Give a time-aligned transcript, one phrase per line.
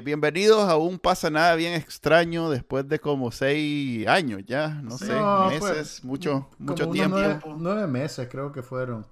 [0.00, 4.96] Eh, bienvenidos a un pasa nada bien extraño después de como seis años ya, no
[4.96, 7.18] sé, No, meses, pues, mucho, mucho tiempo.
[7.18, 9.06] Nueve, nueve meses creo que fueron.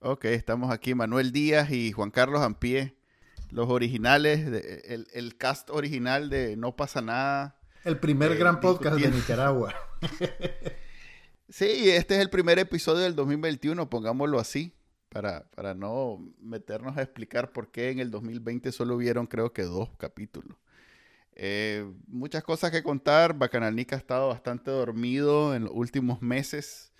[0.00, 2.96] Ok, estamos aquí Manuel Díaz y Juan Carlos Ampie,
[3.50, 7.58] los originales, de- el, el cast original de No pasa nada.
[7.84, 9.10] El primer Eh, gran podcast de.
[9.10, 9.74] Nicaragua.
[11.50, 14.74] Sí, este es el primer episodio del 2021, pongámoslo así,
[15.14, 19.62] para, para no meternos a explicar por qué en el 2020 solo hubieron creo que
[19.62, 20.58] dos capítulos.
[21.36, 26.92] Eh, muchas cosas que contar, Bacananica ha estado bastante dormido en los últimos meses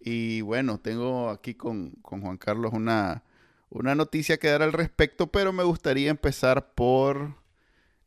[0.00, 3.22] y bueno, tengo aquí con, con Juan Carlos una,
[3.70, 7.36] una noticia que dar al respecto, pero me gustaría empezar por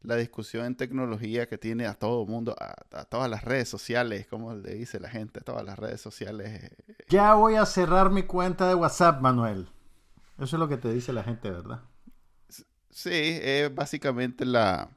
[0.03, 3.69] la discusión en tecnología que tiene a todo el mundo, a, a todas las redes
[3.69, 6.71] sociales, como le dice la gente, a todas las redes sociales.
[7.09, 9.67] Ya voy a cerrar mi cuenta de WhatsApp, Manuel.
[10.37, 11.81] Eso es lo que te dice la gente, ¿verdad?
[12.89, 14.89] Sí, es básicamente la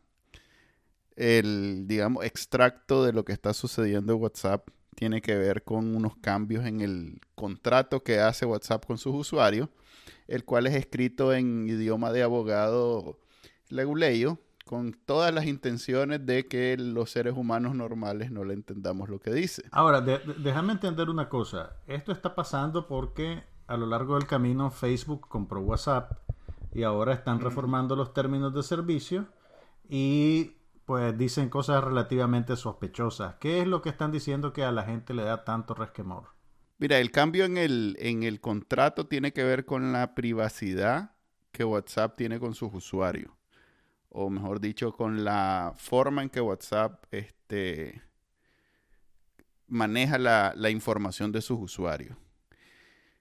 [1.16, 6.16] el, digamos, extracto de lo que está sucediendo en WhatsApp tiene que ver con unos
[6.16, 9.69] cambios en el contrato que hace WhatsApp con sus usuarios,
[10.28, 13.19] el cual es escrito en idioma de abogado
[13.69, 19.20] leguleyo, con todas las intenciones de que los seres humanos normales no le entendamos lo
[19.20, 19.62] que dice.
[19.70, 21.76] Ahora, de- de- déjame entender una cosa.
[21.86, 26.12] Esto está pasando porque a lo largo del camino Facebook compró WhatsApp
[26.72, 29.26] y ahora están reformando los términos de servicio
[29.88, 30.52] y
[30.86, 33.36] pues dicen cosas relativamente sospechosas.
[33.40, 36.28] ¿Qué es lo que están diciendo que a la gente le da tanto resquemor?
[36.78, 41.12] Mira, el cambio en el, en el contrato tiene que ver con la privacidad
[41.52, 43.30] que WhatsApp tiene con sus usuarios.
[44.16, 48.00] O mejor dicho, con la forma en que WhatsApp este,
[49.66, 52.16] maneja la, la información de sus usuarios.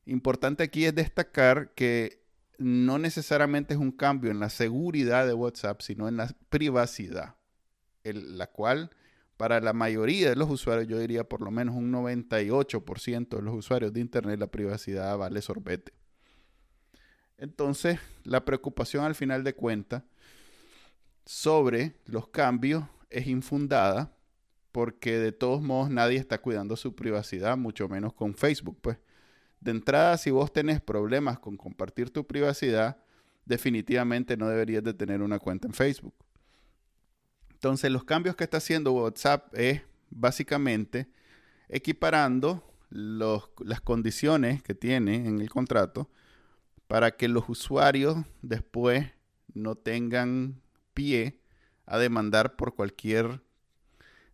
[0.06, 2.22] Importante aquí es destacar que
[2.60, 7.38] no necesariamente es un cambio en la seguridad de WhatsApp, sino en la privacidad,
[8.04, 8.92] la cual
[9.36, 13.56] para la mayoría de los usuarios, yo diría por lo menos un 98% de los
[13.56, 15.92] usuarios de Internet, la privacidad vale sorbete.
[17.38, 20.04] Entonces, la preocupación al final de cuentas
[21.26, 24.16] sobre los cambios es infundada
[24.72, 28.80] porque de todos modos nadie está cuidando su privacidad, mucho menos con Facebook.
[28.82, 28.98] Pues
[29.60, 32.98] de entrada, si vos tenés problemas con compartir tu privacidad,
[33.46, 36.16] definitivamente no deberías de tener una cuenta en Facebook.
[37.52, 41.08] Entonces, los cambios que está haciendo WhatsApp es básicamente
[41.70, 46.10] equiparando los- las condiciones que tiene en el contrato
[46.88, 49.08] para que los usuarios después
[49.54, 50.62] no tengan
[50.94, 51.40] pie
[51.86, 53.42] a demandar por cualquier,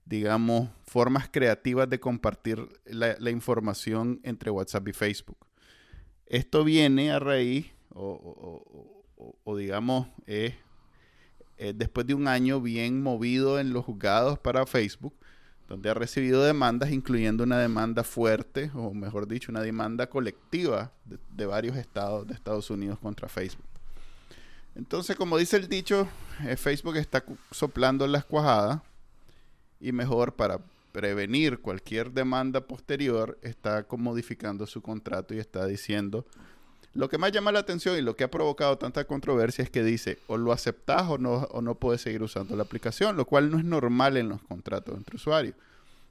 [0.05, 5.37] digamos, formas creativas de compartir la, información entre WhatsApp y Facebook.
[6.25, 10.53] Esto viene a raíz, o, digamos, es
[11.75, 15.13] después de un año bien movido en los juzgados para Facebook,
[15.67, 21.45] donde ha recibido demandas, incluyendo una demanda fuerte, o mejor dicho, una demanda colectiva de
[21.45, 23.68] varios estados de Estados Unidos contra Facebook.
[24.79, 26.07] Entonces, como dice el dicho,
[26.47, 28.79] eh, Facebook está soplando las cuajadas
[29.81, 30.59] y mejor para
[30.93, 36.25] prevenir cualquier demanda posterior, está modificando su contrato y está diciendo
[36.93, 39.83] lo que más llama la atención y lo que ha provocado tanta controversia es que
[39.83, 43.51] dice o lo aceptas o no, o no puedes seguir usando la aplicación, lo cual
[43.51, 45.55] no es normal en los contratos entre usuarios.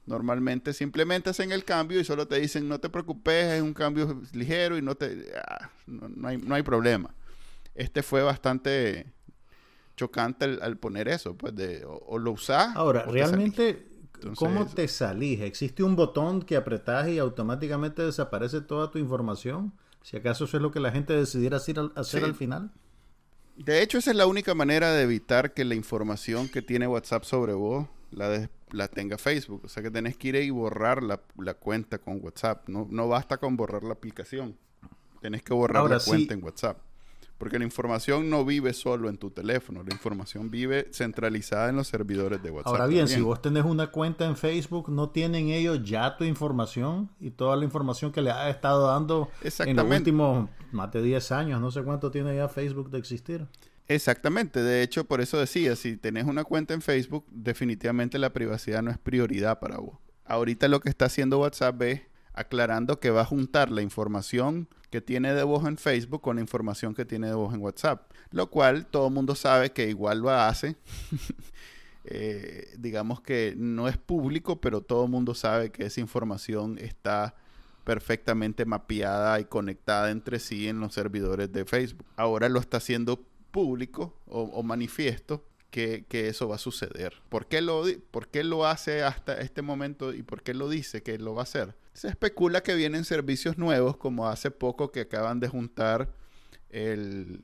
[0.05, 4.21] Normalmente simplemente hacen el cambio y solo te dicen no te preocupes, es un cambio
[4.31, 7.09] ligero y no te ah, no, no hay, no hay problema.
[7.75, 9.11] Este fue bastante
[9.95, 12.75] chocante al, al poner eso, pues de o, o lo usás.
[12.75, 13.85] Ahora, o realmente,
[14.15, 15.41] Entonces- ¿cómo te salís?
[15.41, 19.73] ¿Existe un botón que apretás y automáticamente desaparece toda tu información?
[20.01, 22.25] Si acaso eso es lo que la gente decidiera hacer al, hacer Sí.
[22.25, 22.71] al final.
[23.57, 27.23] De hecho, esa es la única manera de evitar que la información que tiene WhatsApp
[27.25, 29.61] sobre vos la, de- la tenga Facebook.
[29.65, 32.69] O sea que tenés que ir y borrar la, la cuenta con WhatsApp.
[32.69, 34.57] No, no basta con borrar la aplicación.
[35.21, 36.77] Tenés que borrar Ahora la cuenta en WhatsApp.
[37.39, 39.81] Porque la información no vive solo en tu teléfono.
[39.81, 42.67] La información vive centralizada en los servidores de WhatsApp.
[42.67, 43.17] Ahora bien, también.
[43.17, 47.55] si vos tenés una cuenta en Facebook, ¿no tienen ellos ya tu información y toda
[47.55, 51.61] la información que le has estado dando en los últimos más de 10 años?
[51.61, 53.47] No sé cuánto tiene ya Facebook de existir.
[53.87, 58.83] Exactamente, de hecho, por eso decía, si tenés una cuenta en Facebook, definitivamente la privacidad
[58.83, 59.97] no es prioridad para vos.
[60.25, 62.01] Ahorita lo que está haciendo WhatsApp es
[62.33, 66.41] aclarando que va a juntar la información que tiene de voz en Facebook con la
[66.41, 70.19] información que tiene de voz en WhatsApp, lo cual todo el mundo sabe que igual
[70.19, 70.75] lo hace.
[72.11, 77.35] Eh, digamos que no es público, pero todo el mundo sabe que esa información está
[77.83, 82.05] perfectamente mapeada y conectada entre sí en los servidores de Facebook.
[82.15, 83.21] Ahora lo está haciendo
[83.51, 87.13] público o, manifiesto que, eso va a suceder.
[87.29, 91.03] ¿Por qué, lo, ¿Por qué lo hace hasta este momento y por qué lo dice
[91.03, 91.75] que lo va a hacer?
[91.93, 96.09] Se especula que vienen servicios nuevos, como hace poco que acaban de juntar
[96.69, 97.41] el,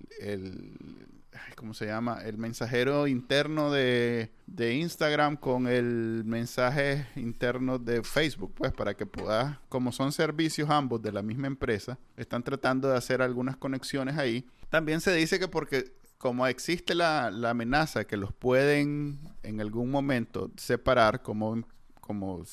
[1.56, 2.20] ¿cómo se llama?
[2.24, 9.58] El mensajero interno de, Instagram con el mensaje interno de Facebook, pues para que puedas,
[9.70, 14.46] como son servicios ambos de la misma empresa, están tratando de hacer algunas conexiones ahí.
[14.70, 15.94] También se dice que porque
[16.26, 21.64] como existe la, la amenaza que los pueden en algún momento separar como,
[22.02, 22.44] como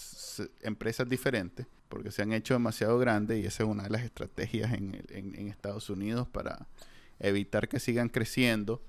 [0.61, 4.75] empresas diferentes, porque se han hecho demasiado grandes y esa es una de las estrategias
[4.75, 6.67] en, en Estados Unidos para
[7.19, 8.83] evitar que sigan creciendo.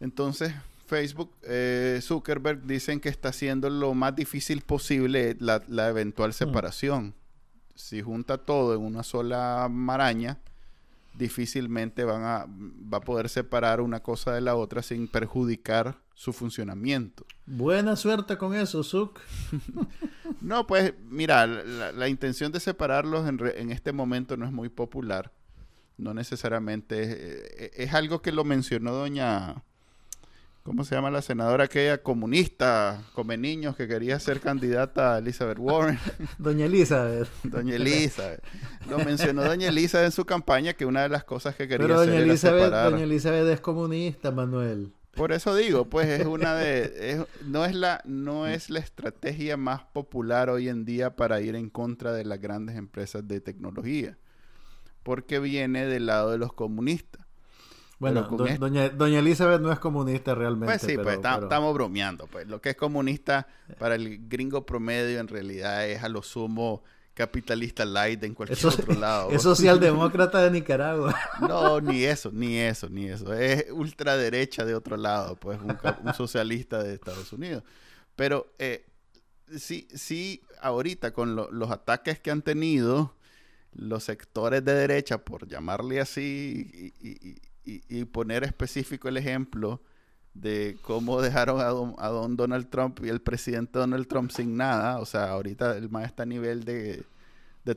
[0.00, 0.52] Entonces,
[0.88, 6.32] Facebook, eh, Zuckerberg dicen que está haciendo lo más difícil posible la, eventual mm.
[6.32, 7.14] separación.
[7.76, 10.40] Si junta todo en una sola maraña,
[11.18, 16.32] difícilmente van a, va a poder separar una cosa de la otra sin perjudicar su
[16.32, 17.26] funcionamiento.
[17.44, 19.20] Buena suerte con eso, Zuck.
[20.40, 25.32] no, pues mira, la, intención de separarlos en, en, este momento no es muy popular
[25.98, 29.64] no necesariamente eh, es, algo que lo mencionó doña
[30.68, 35.58] ¿cómo se llama la senadora aquella comunista come niños que quería ser candidata a Elizabeth
[35.58, 35.98] Warren?
[36.38, 37.26] Doña Elizabeth.
[37.42, 38.42] Doña Elizabeth.
[38.90, 41.98] Lo mencionó Doña Elizabeth en su campaña que una de las cosas que quería Pero
[41.98, 42.90] doña hacer Elizabeth, era separar.
[42.90, 44.92] Doña Elizabeth es comunista, Manuel.
[45.12, 49.84] Por eso digo, pues es una de no es la no es la estrategia más
[49.84, 54.18] popular hoy en día para ir en contra de las grandes empresas de tecnología
[55.02, 57.24] porque viene del lado de los comunistas.
[57.98, 60.78] Bueno, doña, doña, Elizabeth no es comunista realmente.
[60.78, 62.26] Pues sí, pues estamos bromeando.
[62.28, 63.48] Pues lo que es comunista
[63.78, 66.84] para el gringo promedio en realidad es a lo sumo
[67.18, 69.30] capitalista light en cualquier otro lado.
[69.32, 71.14] Es socialdemócrata de Nicaragua.
[71.40, 73.34] No, ni eso, ni eso, ni eso.
[73.34, 77.64] Es ultraderecha de otro lado, pues un, socialista de Estados Unidos.
[78.14, 78.86] Pero eh,
[79.56, 83.16] sí, sí, ahorita con los ataques que han tenido
[83.72, 87.47] los sectores de derecha, por llamarle así, y,
[88.12, 89.80] poner específico el ejemplo
[90.34, 91.60] de cómo dejaron
[91.98, 94.98] a don, Donald Trump y el presidente Donald Trump sin nada.
[95.00, 97.04] O sea, ahorita el más está a nivel de,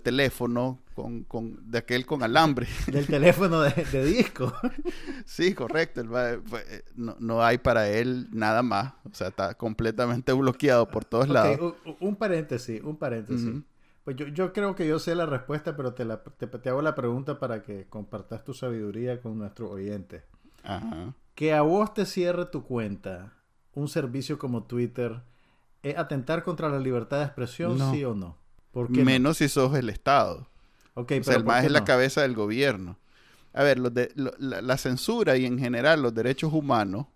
[0.03, 2.67] teléfono con, de aquel con alambre.
[2.87, 4.53] Del teléfono de, disco.
[5.25, 6.03] sí, correcto.
[6.05, 8.93] Pues, eh, no, hay para él nada más.
[9.11, 11.75] O sea, está completamente bloqueado por todos lados.
[11.99, 13.63] Un, paréntesis, un paréntesis.
[14.03, 16.95] Pues yo, yo, creo que yo sé la respuesta, pero te, la, te, hago la
[16.95, 20.23] pregunta para que compartas tu sabiduría con nuestros oyentes.
[20.63, 21.13] Ajá.
[21.35, 23.33] Que a vos te cierre tu cuenta
[23.73, 25.21] un servicio como Twitter,
[25.83, 28.37] ¿es atentar contra la libertad de expresión, sí o no?
[28.71, 30.47] ¿Por Menos si sos el Estado.
[30.93, 32.97] Okay, o sea, el más es la cabeza del gobierno.
[33.53, 37.07] A ver, los de, la, la, censura y en general los derechos humanos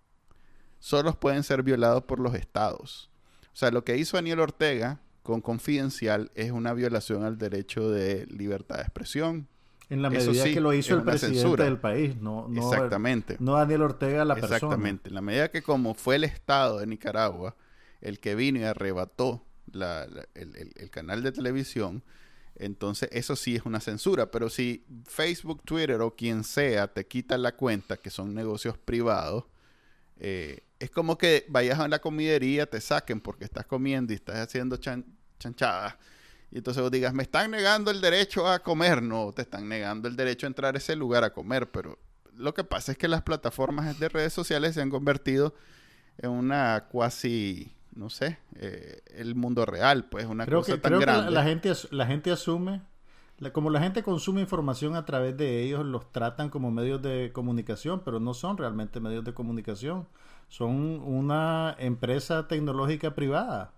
[0.80, 3.10] solo pueden ser violados por los estados.
[3.54, 8.28] O sea, lo que hizo Daniel Ortega con confidencial es una violación al derecho de
[8.28, 9.48] libertad de expresión.
[9.90, 13.36] En la medida que lo hizo el presidente del país, no, no, Exactamente.
[13.40, 14.56] no Daniel Ortega la persona.
[14.56, 15.10] Exactamente.
[15.10, 17.56] En la medida que como fue el Estado de Nicaragua
[18.02, 22.04] el que vino y arrebató el, canal de televisión,
[22.56, 24.30] entonces eso sí es una censura.
[24.30, 29.46] Pero si Facebook, Twitter o quien sea te quita la cuenta, que son negocios privados,
[30.18, 34.38] eh, es como que vayas a la comidería, te saquen porque estás comiendo y estás
[34.38, 35.96] haciendo chanchadas.
[36.52, 39.02] Y entonces vos digas, me están negando el derecho a comer.
[39.02, 41.70] No, te están negando el derecho a entrar a ese lugar a comer.
[41.72, 41.98] Pero
[42.34, 45.56] lo que pasa es que las plataformas de redes sociales se han convertido
[46.18, 51.32] en una cuasi, no sé, eh, el mundo real, pues una cosa tan grande.
[51.32, 52.82] la, gente, la gente asume,
[53.52, 58.02] como la gente consume información a través de ellos, los tratan como medios de comunicación,
[58.06, 60.08] pero no son realmente medios de comunicación
[60.48, 63.74] son una empresa tecnológica privada.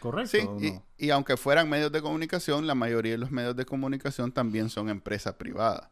[0.00, 0.58] ¿Correcto?
[0.60, 4.68] Sí, y, aunque fueran medios de comunicación, la mayoría de los medios de comunicación también
[4.68, 5.88] son empresas privadas.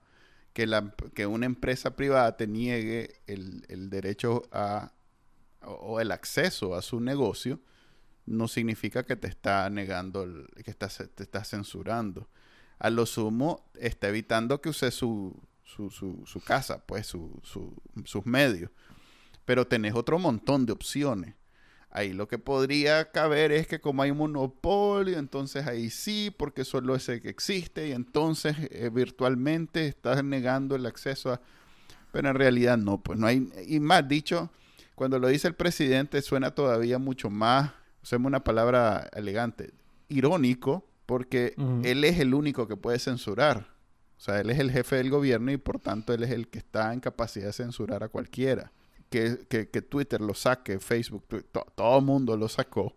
[0.52, 4.92] Que, la, que una empresa privada te niegue el, derecho a
[5.62, 7.58] o, el acceso a su negocio
[8.26, 10.26] no significa que te está negando,
[10.64, 12.28] que te está censurando.
[12.78, 18.70] A lo sumo, está evitando que use su, su, su, casa, pues sus medios
[19.44, 21.34] pero tenés otro montón de opciones.
[21.90, 26.64] Ahí lo que podría caber es que como hay un monopolio, entonces ahí sí, porque
[26.64, 31.40] solo ese que existe y entonces eh, virtualmente estás negando el acceso a...
[32.10, 33.48] Pero en realidad no, pues no hay...
[33.68, 34.50] Y más dicho,
[34.96, 37.70] cuando lo dice el presidente suena todavía mucho más,
[38.02, 39.72] usemos una palabra elegante,
[40.08, 43.68] irónico, porque él es el único que puede censurar.
[44.16, 46.58] O sea, él es el jefe del gobierno y por tanto él es el que
[46.58, 48.72] está en capacidad de censurar a cualquiera
[49.14, 51.24] que, Twitter lo saque, Facebook,
[51.74, 52.94] todo el mundo lo sacó,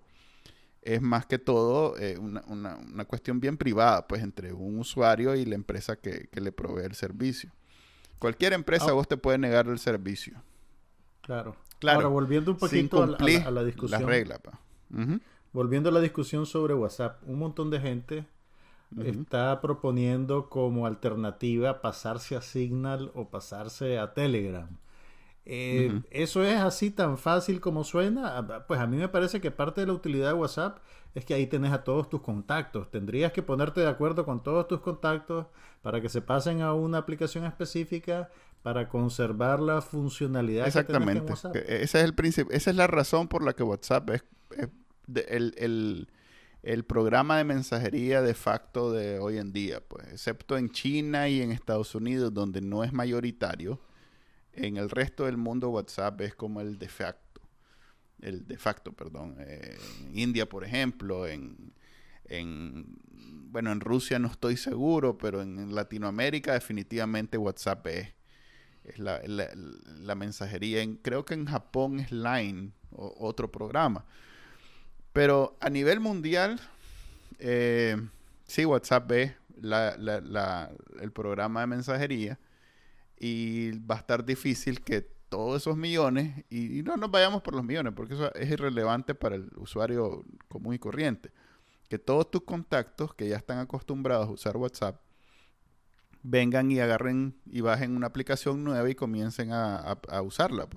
[0.82, 5.56] es más que todo eh, una, cuestión bien privada, pues entre un usuario y la
[5.56, 7.52] empresa que, le provee el servicio.
[8.20, 8.94] Cualquier empresa ah.
[8.94, 10.42] vos te puede negar el servicio.
[11.22, 11.56] Claro.
[11.80, 11.98] Claro.
[12.00, 14.02] Ahora, volviendo un poquito a, la, discusión.
[14.02, 14.40] La regla,
[15.54, 18.26] Volviendo a la discusión sobre WhatsApp, un montón de gente
[19.04, 24.68] está proponiendo como alternativa pasarse a Signal o pasarse a Telegram.
[25.50, 28.38] Eh, ¿Eso es así tan fácil como suena?
[28.38, 30.80] Ah, pues a mí me parece que parte de la utilidad de WhatsApp
[31.16, 32.92] es que ahí tenés a todos tus contactos.
[32.92, 35.46] Tendrías que ponerte de acuerdo con todos tus contactos
[35.82, 38.30] para que se pasen a una aplicación específica
[38.62, 41.14] para conservar la funcionalidad Exactamente.
[41.14, 41.56] Que en WhatsApp.
[41.56, 42.54] Ese es el principio.
[42.54, 44.24] Esa es la razón por la que WhatsApp es,
[45.30, 46.10] el,
[46.62, 49.80] el, programa de mensajería de facto de hoy en día.
[49.80, 53.80] Pues, excepto en China y en Estados Unidos, donde no es mayoritario
[54.58, 57.42] en el resto del mundo WhatsApp es como el de facto.
[58.20, 59.36] El de facto, perdón.
[59.40, 61.74] Eh, en India, por ejemplo, en,
[63.52, 68.14] bueno, en Rusia no estoy seguro, pero en Latinoamérica definitivamente WhatsApp es,
[68.84, 70.82] es la, mensajería.
[70.82, 74.06] En, creo que en Japón es Line, o, otro programa.
[75.14, 76.60] Pero a nivel mundial,
[77.40, 77.96] eh,
[78.46, 82.40] sí, WhatsApp es el programa de mensajería
[83.20, 87.64] y va a estar difícil que todos esos millones, y, no nos vayamos por los
[87.64, 91.32] millones, porque eso es irrelevante para el usuario común y corriente,
[91.90, 95.02] que todos tus contactos que ya están acostumbrados a usar WhatsApp,
[96.24, 100.68] vengan y agarren y bajen una aplicación nueva y comiencen a, usarla.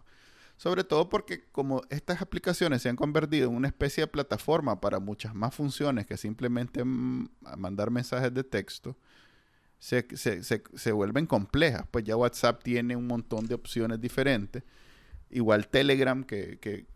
[0.56, 5.00] Sobre todo porque como estas aplicaciones se han convertido en una especie de plataforma para
[5.00, 8.96] muchas más funciones que simplemente mandar mensajes de texto,
[9.80, 11.84] se, se, se, vuelven complejas.
[11.90, 14.62] Pues ya WhatsApp tiene un montón de opciones diferentes.
[15.30, 16.86] Igual Telegram, que, que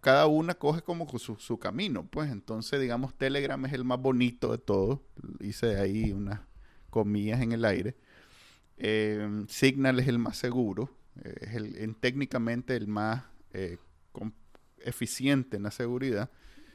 [0.00, 2.06] cada, una coge como su, su, camino.
[2.06, 5.00] Pues entonces, digamos, Telegram es el más bonito de todos.
[5.40, 6.40] Hice ahí unas
[6.88, 7.96] comillas en el aire.
[8.78, 10.90] Eh, Signal es el más seguro.
[11.24, 13.78] Eh, es el, en, técnicamente el más eh,
[14.78, 16.30] eficiente en la seguridad.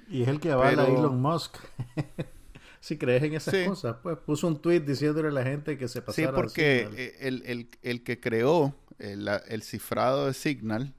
[0.09, 1.59] Y es el que avala a Elon Musk.
[2.81, 3.95] si crees en esas cosas.
[4.01, 6.29] Pues puso un tweet diciéndole a la gente que se pasara.
[6.29, 10.93] Sí, porque eh, el, el, que creó el, el, cifrado de Signal,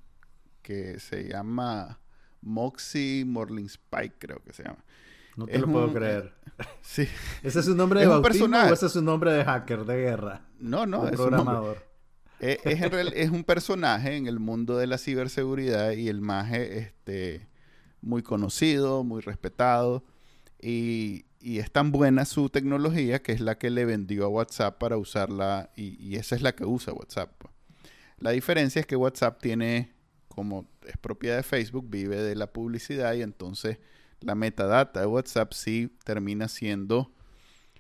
[0.62, 1.98] que se llama
[2.40, 4.82] Moxie Morling Spike, creo que se llama.
[5.36, 6.32] No te lo puedo creer.
[6.82, 7.08] sí.
[7.42, 10.46] ¿Ese es un nombre de bautismo o ese es un nombre de hacker, de guerra?
[10.60, 11.90] No, no, es programador.
[12.44, 12.82] Eh, es,
[13.14, 17.46] es, un personaje en el mundo de la ciberseguridad y el maje este,
[18.00, 20.02] muy conocido, muy respetado.
[20.60, 24.78] Y, y es tan buena su tecnología que es la que le vendió a WhatsApp
[24.78, 27.30] para usarla y, esa es la que usa WhatsApp.
[28.18, 29.92] La diferencia es que WhatsApp tiene,
[30.28, 33.78] como es propiedad de Facebook, vive de la publicidad y entonces
[34.20, 37.12] la metadata de WhatsApp sí termina siendo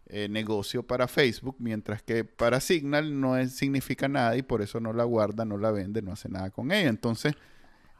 [0.06, 4.80] eh, negocio para Facebook, mientras que para Signal no es, significa nada y por eso
[4.80, 6.88] no la guarda, no la vende, no hace nada con ella.
[6.88, 7.34] Entonces,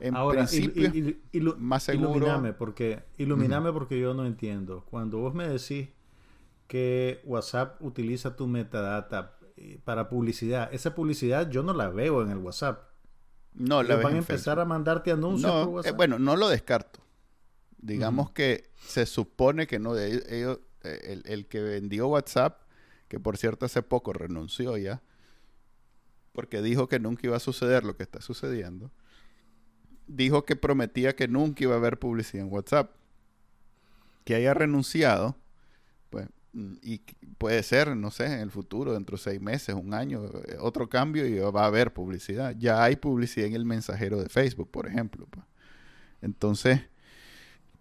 [0.03, 0.91] en Ahora, principio,
[1.59, 2.11] más seguro.
[2.17, 4.85] Ilumíname porque, ilumíname porque yo no entiendo.
[4.91, 5.91] Cuando vos me decís
[6.67, 12.31] que WhatsApp utiliza tu metadata eh, para publicidad, esa publicidad yo no la veo en
[12.31, 12.83] el WhatsApp.
[13.55, 15.97] No, la van a empezar a mandarte anuncios por eh, WhatsApp.
[15.97, 16.99] bueno, no lo descarto.
[17.79, 22.61] Digamos que se supone que no, de ellos, eh, el, el que vendió WhatsApp,
[23.07, 25.01] que por cierto hace poco renunció ya,
[26.33, 28.91] porque dijo que nunca iba a suceder lo que está sucediendo
[30.17, 32.95] dijo que prometía que nunca iba a haber publicidad en WhatsApp.
[34.25, 35.37] Que haya renunciado,
[36.11, 36.99] pues, mm, y
[37.39, 40.89] puede ser, no sé, en el futuro, dentro de seis meses, un año, eh, otro
[40.89, 42.55] cambio y va a haber publicidad.
[42.59, 45.27] Ya hay publicidad en el mensajero de Facebook, por ejemplo.
[45.31, 45.45] Pues.
[46.21, 46.81] Entonces,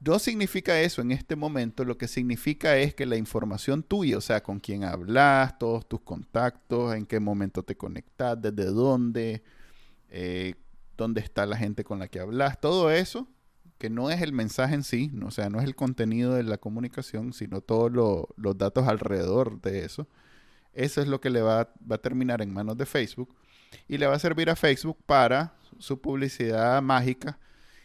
[0.03, 4.21] no significa eso en este momento, lo que significa es que la información tuya, o
[4.21, 9.43] sea, con quién hablas, todos tus contactos, en qué momento te conectas, desde dónde,
[10.09, 10.55] eh,
[11.01, 13.27] dónde está la gente con la que hablas, todo eso,
[13.77, 16.59] que no es el mensaje en sí, o sea, no es el contenido de la
[16.59, 17.91] comunicación, sino todos
[18.35, 20.07] los datos alrededor de eso.
[20.73, 23.35] Eso es lo que le va, va, a terminar en manos de Facebook
[23.87, 27.39] y le va a servir a Facebook para su publicidad mágica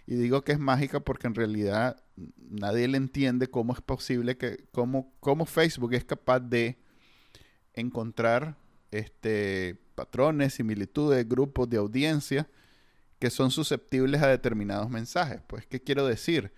[0.06, 1.96] Y digo que es mágica porque en realidad
[2.36, 6.78] nadie le entiende cómo es posible que, cómo, cómo Facebook es capaz de
[7.72, 8.56] encontrar
[8.90, 12.48] este, patrones, similitudes, grupos de audiencia
[13.18, 15.40] que son susceptibles a determinados mensajes.
[15.46, 16.52] Pues, ¿qué quiero decir?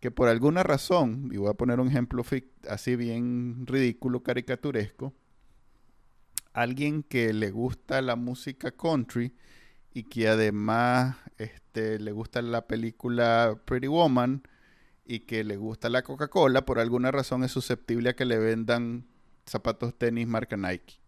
[0.00, 2.24] Que por alguna razón, y voy a poner un ejemplo
[2.68, 5.14] así bien ridículo, caricaturesco,
[6.52, 9.34] alguien que le gusta la música country
[9.92, 14.42] y que además este, le gusta la película Pretty Woman
[15.04, 19.06] y que le gusta la Coca-Cola, por alguna razón es susceptible a que le vendan
[19.46, 21.00] zapatos tenis marca Nike,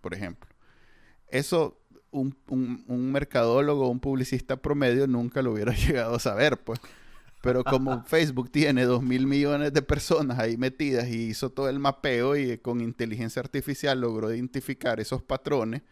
[0.00, 0.48] por ejemplo.
[1.28, 1.81] Eso
[2.12, 6.80] un, un, un mercadólogo, un publicista promedio nunca lo hubiera llegado a saber, pues.
[7.42, 11.80] Pero como Facebook tiene dos mil millones de personas ahí metidas y hizo todo el
[11.80, 15.82] mapeo y con inteligencia artificial logró identificar esos patrones,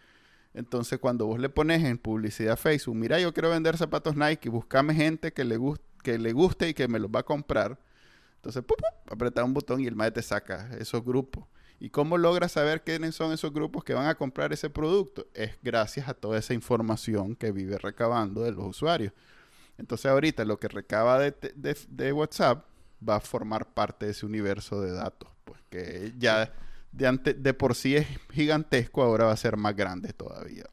[0.54, 4.48] entonces cuando vos le pones en publicidad a Facebook, mira, yo quiero vender zapatos Nike,
[4.48, 5.58] buscame gente que le,
[6.02, 7.78] que le guste y que me los va a comprar.
[8.36, 8.76] Entonces, ¡pum,
[9.10, 11.44] apretar un botón y el MAE te saca esos grupos.
[11.80, 15.26] ¿Y cómo logras saber quiénes son esos grupos que van a comprar ese producto?
[15.32, 19.14] Es gracias a toda esa información que vive recabando de los usuarios.
[19.78, 22.66] Entonces ahorita lo que recaba de, WhatsApp
[23.06, 26.52] va a formar parte de ese universo de datos, pues que ya
[26.92, 30.64] de, de por sí es gigantesco, ahora va a ser más grande todavía.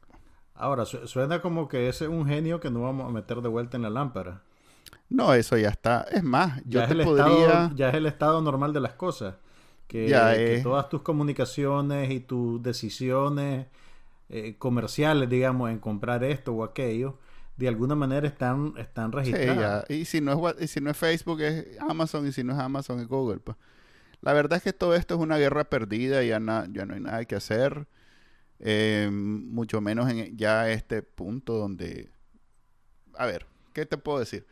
[0.54, 3.78] Ahora, suena como que ese es un genio que no vamos a meter de vuelta
[3.78, 4.42] en la lámpara.
[5.08, 6.02] No, eso ya está.
[6.10, 7.70] Es más, yo ya te podría...
[7.74, 9.36] ya es el estado normal de las cosas.
[9.88, 13.66] Que, todas tus comunicaciones y tus decisiones
[14.28, 17.18] eh, comerciales, digamos, en comprar esto o aquello,
[17.56, 19.88] de alguna manera están, están registradas.
[19.90, 22.58] y, si no es, y si no es Facebook, es Amazon, y si no es
[22.58, 23.40] Amazon, es Google.
[23.40, 23.56] Pues.
[24.20, 27.24] La verdad es que todo esto es una guerra perdida, ya, ya no hay nada
[27.24, 27.88] que hacer.
[28.60, 32.10] Eh, mucho menos en ya este punto donde...
[33.14, 34.46] A ver, ¿qué te puedo decir?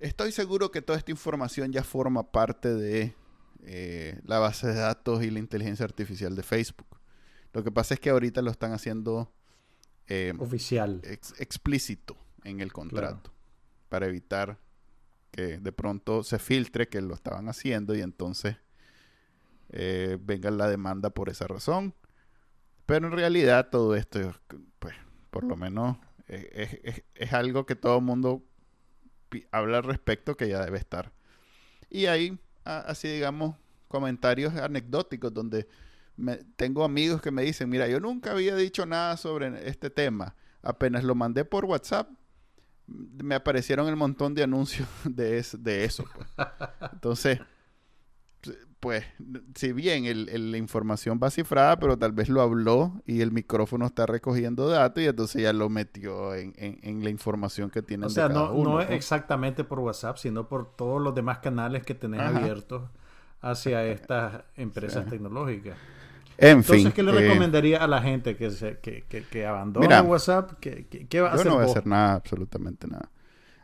[0.00, 3.14] Estoy seguro que toda esta información ya forma parte de
[3.68, 7.00] eh, la base de datos y la inteligencia artificial de Facebook.
[7.52, 9.34] Lo que pasa es que ahorita lo están haciendo
[10.06, 13.32] eh, oficial, explícito en el contrato
[13.88, 14.60] para evitar
[15.32, 18.56] que de pronto se filtre que lo estaban haciendo y entonces
[19.70, 21.92] eh, venga la demanda por esa razón.
[22.86, 24.32] Pero en realidad todo esto,
[24.78, 24.94] pues,
[25.32, 25.96] por lo menos
[26.28, 28.44] es, algo que todo el mundo
[29.50, 31.10] habla al respecto que ya debe estar.
[31.90, 32.06] Y
[32.66, 33.56] así digamos,
[33.88, 35.68] comentarios anecdóticos donde
[36.16, 40.34] me, tengo amigos que me dicen, mira, yo nunca había dicho nada sobre este tema.
[40.62, 42.08] Apenas lo mandé por WhatsApp,
[42.86, 46.04] me aparecieron el montón de anuncios de, de eso.
[46.14, 46.28] Pues.
[46.92, 47.40] Entonces,
[48.80, 49.04] pues,
[49.54, 53.86] si bien el, la información va cifrada, pero tal vez lo habló y el micrófono
[53.86, 58.06] está recogiendo datos y entonces ya lo metió en, en, la información que tiene.
[58.06, 61.94] O sea, no, no es exactamente por WhatsApp, sino por todos los demás canales que
[61.94, 62.82] tenés abiertos
[63.40, 65.76] hacia estas empresas tecnológicas.
[66.38, 70.52] En Entonces, ¿qué le eh, recomendaría a la gente que, se, que, que, abandone WhatsApp?
[70.60, 71.46] ¿Qué, qué, va a yo hacer?
[71.46, 73.10] no voy a hacer nada, absolutamente nada.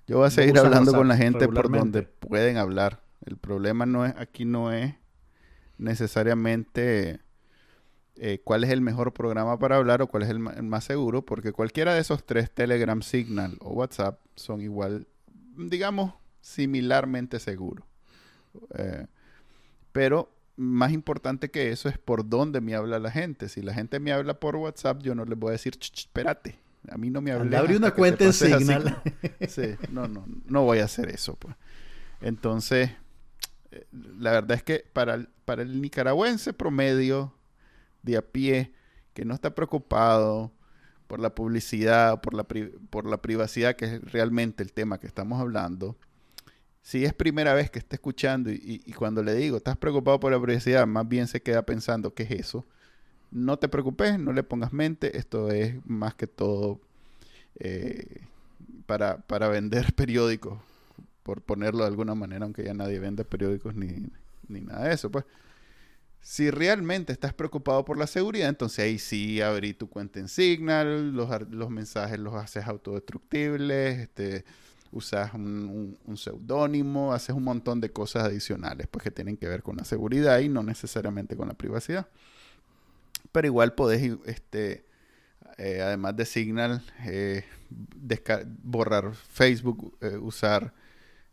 [0.06, 3.01] Yo voy a seguir hablando con la gente por donde pueden hablar.
[3.24, 4.94] El problema no es, aquí no es
[5.78, 7.20] necesariamente
[8.16, 11.52] eh, cuál es el mejor programa para hablar o cuál es el, más seguro, porque
[11.52, 15.06] cualquiera de esos tres, Telegram, Signal o WhatsApp, son igual,
[15.56, 17.87] digamos, similarmente seguros.
[18.74, 19.06] Eh,
[19.92, 23.48] pero más importante que eso es por dónde me habla la gente.
[23.48, 26.58] Si la gente me habla por WhatsApp, yo no les voy a decir, espérate,
[26.90, 27.58] a mí no me habla.
[27.58, 29.02] Abre una cuenta en Signal.
[29.48, 31.37] Sí, no, no, no voy a hacer eso.
[31.37, 31.54] Pues.
[32.20, 32.90] Entonces,
[33.92, 37.32] la verdad es que para el, para el nicaragüense promedio
[38.02, 38.72] de a pie,
[39.14, 40.52] que no está preocupado
[41.06, 45.40] por la publicidad, por la, por la privacidad, que es realmente el tema que estamos
[45.40, 45.96] hablando,
[46.82, 50.40] si es primera vez que está escuchando y, cuando le digo, estás preocupado por la
[50.40, 52.66] privacidad, más bien se queda pensando, ¿qué es eso?
[53.30, 56.80] No te preocupes, no le pongas mente, esto es más que todo
[57.61, 58.22] eh,
[58.87, 60.58] para, para vender periódicos
[61.22, 64.08] por ponerlo de alguna manera, aunque ya nadie vende periódicos ni,
[64.48, 65.24] nada de eso, pues.
[66.20, 71.12] Si realmente estás preocupado por la seguridad, entonces ahí sí abrí tu cuenta en Signal,
[71.12, 74.44] los, los mensajes los haces autodestructibles, este,
[74.92, 79.64] usas un, un, seudónimo, haces un montón de cosas adicionales pues, que tienen que ver
[79.64, 82.06] con la seguridad y no necesariamente con la privacidad.
[83.32, 84.85] Pero igual podés, este,
[85.58, 87.44] eh, además de Signal, eh,
[88.62, 90.72] borrar Facebook, eh, usar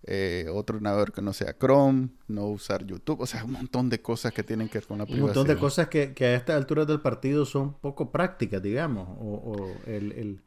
[0.03, 4.01] eh, otro navegador que no sea Chrome, no usar YouTube, o sea, un montón de
[4.01, 5.23] cosas que tienen que ver con la privacidad.
[5.23, 9.09] Un montón de cosas que, que a estas alturas del partido son poco prácticas, digamos,
[9.19, 10.41] o, o el, el,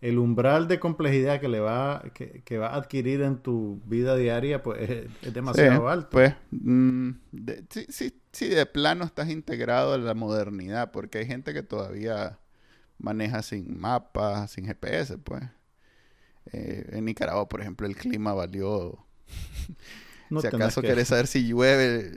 [0.00, 4.16] el, umbral de complejidad que le va que, que, va a adquirir en tu vida
[4.16, 6.08] diaria pues es, es demasiado sí, alto.
[6.10, 11.26] Pues mm, de, sí, sí, sí, de plano estás integrado a la modernidad, porque hay
[11.26, 12.40] gente que todavía
[12.98, 15.44] maneja sin mapas, sin GPS, pues.
[16.52, 18.98] Eh, en Nicaragua, por ejemplo, el clima valió.
[20.28, 20.88] No si acaso que...
[20.88, 22.10] querés saber si llueve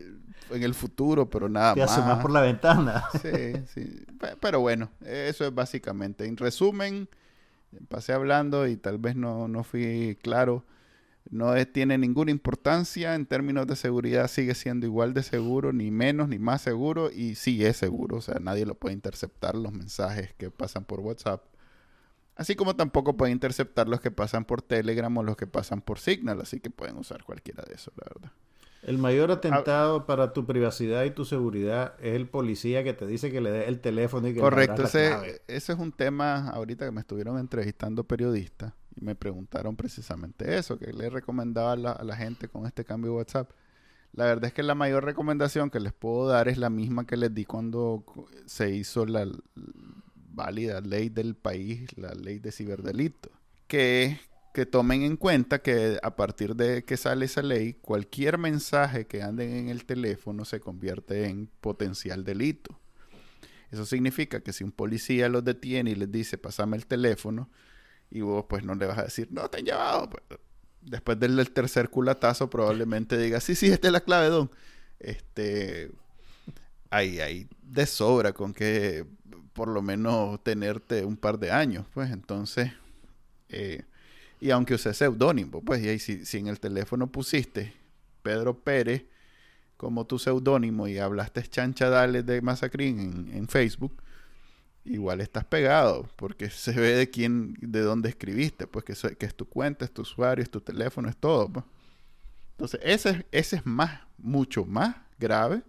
[0.50, 1.96] en el futuro, pero nada Te más.
[1.96, 3.04] Te por la ventana.
[3.22, 4.06] Sí, sí.
[4.39, 6.26] Pero bueno, eso es básicamente.
[6.26, 7.08] En resumen,
[7.88, 10.65] pasé hablando y tal vez no, no fui claro.
[11.30, 15.92] No es, tiene ninguna importancia en términos de seguridad, sigue siendo igual de seguro, ni
[15.92, 19.72] menos ni más seguro, y sí es seguro, o sea, nadie lo puede interceptar los
[19.72, 21.44] mensajes que pasan por WhatsApp.
[22.39, 25.99] Así como tampoco puede interceptar los que pasan por Telegram o los que pasan por
[25.99, 28.32] Signal, así que pueden usar cualquiera de esos, la verdad.
[28.82, 33.06] El mayor atentado ah, para tu privacidad y tu seguridad es el policía que te
[33.06, 35.41] dice que le dé el teléfono y que Correcto, le ese, clave.
[35.49, 40.80] ese es un tema ahorita que me estuvieron entrevistando periodistas y me preguntaron precisamente eso,
[40.80, 43.52] que le recomendaba a la, a la gente con este cambio de WhatsApp.
[44.13, 47.17] La verdad es que la mayor recomendación que les puedo dar es la misma que
[47.17, 48.06] les di cuando
[48.45, 49.28] se hizo la,
[50.39, 53.30] válida ley del país, la ley de ciberdelito,
[53.67, 54.19] que,
[54.54, 59.21] que tomen en cuenta que a partir de que sale esa ley, cualquier mensaje que
[59.21, 62.80] anden en el teléfono se convierte en potencial delito.
[63.69, 67.49] Eso significa que si un policía los detiene y les dice, pasame el teléfono,
[68.10, 70.10] y vos pues no le vas a decir, no, te han llevado.
[70.10, 70.23] Pues,
[70.82, 74.49] después del, tercer culatazo probablemente diga, sí, sí, esta es la clave, don.
[74.99, 75.91] Este,
[76.89, 79.06] hay, hay de sobra con que
[79.54, 82.72] por lo menos tenerte un par de años, pues entonces,
[83.50, 83.84] eh,
[84.40, 87.74] y aunque use seudónimo, pues, y ahí si, si en el teléfono pusiste
[88.22, 89.04] Pedro Pérez
[89.78, 94.02] como tu seudónimo y hablaste chanchadales de Masacrín en, en, Facebook,
[94.84, 99.36] igual estás pegado, porque se ve de quién, de dónde escribiste, pues que, que es
[99.36, 101.50] tu cuenta, es tu usuario, es tu teléfono, es todo.
[101.50, 101.66] Pues.
[102.52, 105.62] Entonces, ese, ese es más, mucho más grave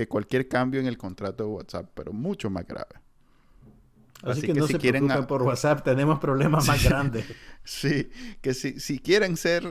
[0.00, 2.94] que cualquier cambio en el contrato de WhatsApp, pero mucho más grave.
[4.22, 7.26] Así, Así que, que, no si se quieren por WhatsApp, tenemos problemas más grandes.
[7.64, 8.10] sí,
[8.40, 9.62] que si, si quieren ser,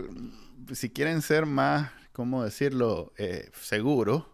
[0.72, 4.26] si quieren ser más, ¿cómo decirlo?, eh, seguros,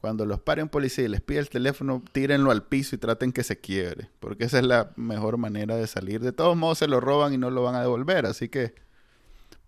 [0.00, 3.32] cuando los pare un policía y les pide el teléfono, tírenlo al piso y traten
[3.32, 6.20] que se quiebre, porque esa es la mejor manera de salir.
[6.20, 8.74] De todos modos se lo roban y no lo van a devolver, así que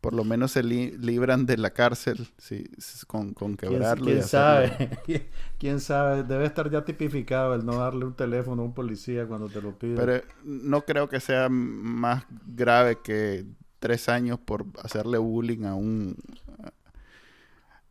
[0.05, 2.69] por lo menos se li libran de la cárcel sí,
[3.07, 4.05] con, con quebrarlo.
[4.05, 5.01] ¿Quién, quién sabe?
[5.59, 6.25] ¿Quién sabe?
[6.25, 9.79] Debe estar ya tipificado el no darle un teléfono a un policía cuando te lo
[9.79, 9.97] pide.
[9.97, 13.47] Pero no creo que sea más grave que
[13.79, 16.19] tres años por hacerle bullying a un...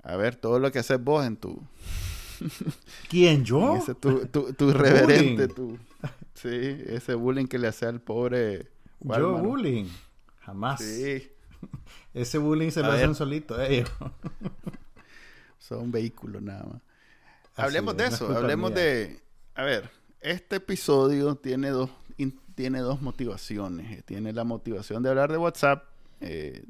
[0.04, 1.64] A ver, todo lo que haces vos en tu...
[3.10, 3.76] ¿Quién, yo?
[3.76, 5.80] Ese, tu, tu, tu reverente, tu...
[6.36, 8.70] Sí, ese bullying que le hace al pobre...
[9.00, 9.88] Yo bullying.
[10.42, 10.80] Jamás.
[10.80, 11.34] Sí.
[12.14, 13.02] Ese bullying se a lo ver.
[13.02, 13.90] hacen solito ellos.
[15.60, 16.82] Son un vehículo nada más.
[17.56, 18.82] Hablemos de eso, hablemos mía.
[18.82, 19.22] de...
[19.56, 19.90] A ver,
[20.22, 24.04] este episodio tiene dos, in, tiene dos motivaciones.
[24.06, 25.84] Tiene la motivación de hablar de WhatsApp.
[26.22, 26.64] Eh,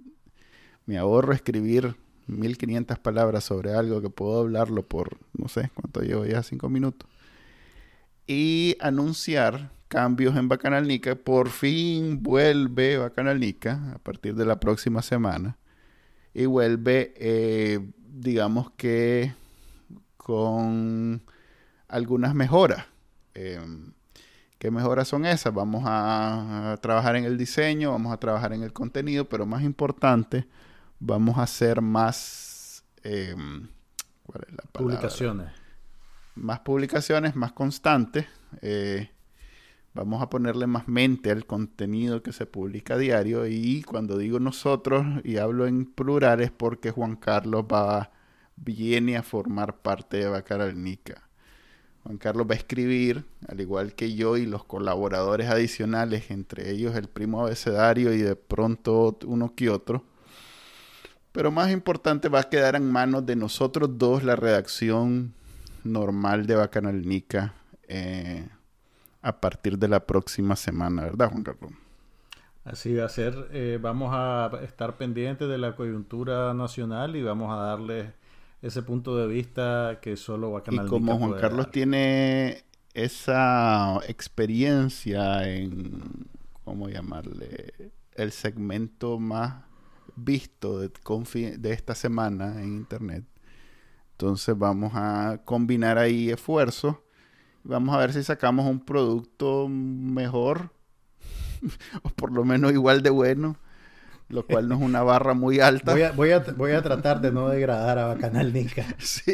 [0.86, 1.96] me ahorro escribir
[2.28, 7.10] 1500 palabras sobre algo que puedo hablarlo por, no sé, cuánto llevo ya, cinco minutos.
[8.28, 11.14] Y anunciar cambios en Bacanalnica.
[11.14, 15.60] Por fin vuelve Bacanalnica a partir de la próxima semana.
[16.34, 17.80] Y vuelve, eh,
[18.10, 19.36] digamos que
[20.18, 21.22] con
[21.88, 22.88] algunas mejoras.
[23.36, 23.62] Eh,
[24.58, 25.54] ¿Qué mejoras son esas?
[25.54, 29.62] Vamos a, a, trabajar en el diseño, vamos a trabajar en el contenido, pero más
[29.62, 30.48] importante,
[31.00, 32.84] vamos a hacer más...
[33.04, 33.36] Eh,
[34.26, 34.98] ¿Cuál es la palabra?
[34.98, 35.52] Publicaciones.
[36.34, 38.26] Más publicaciones, más constantes.
[38.62, 39.13] Eh,
[39.94, 44.40] vamos a ponerle más mente al contenido que se publica a diario y cuando digo
[44.40, 48.12] nosotros y hablo en plural es porque Juan Carlos va
[48.56, 51.28] viene a formar parte de Bacaralnica.
[52.04, 56.96] Juan Carlos va a escribir, al igual que yo y los colaboradores adicionales, entre ellos
[56.96, 60.04] el primo abecedario y de pronto uno que otro.
[61.32, 65.34] Pero más importante va a quedar en manos de nosotros dos la redacción
[65.84, 67.54] normal de Bacanalnica.
[67.88, 68.48] Eh,
[69.24, 71.72] a partir de la próxima semana, ¿verdad, Juan Carlos?
[72.64, 73.50] Así va a ser.
[73.52, 78.14] Eh, vamos a estar pendientes de la coyuntura nacional y vamos a darle
[78.62, 81.72] ese punto de vista que solo Bacanal Y como Juan Carlos dar.
[81.72, 86.30] tiene esa experiencia en,
[86.64, 87.92] ¿cómo llamarle?
[88.16, 89.66] El segmento más
[90.16, 90.92] visto de,
[91.58, 93.26] de esta semana en internet.
[94.12, 96.98] Entonces vamos a combinar ahí esfuerzos.
[97.64, 100.72] Vamos a ver si sacamos un producto mejor
[102.04, 103.58] o por lo menos igual de bueno,
[104.30, 105.94] lo cual no es una barra muy alta.
[105.94, 108.86] Voy a, voy a, voy a tratar de no degradar a Bacanal Nica.
[109.00, 109.34] sí,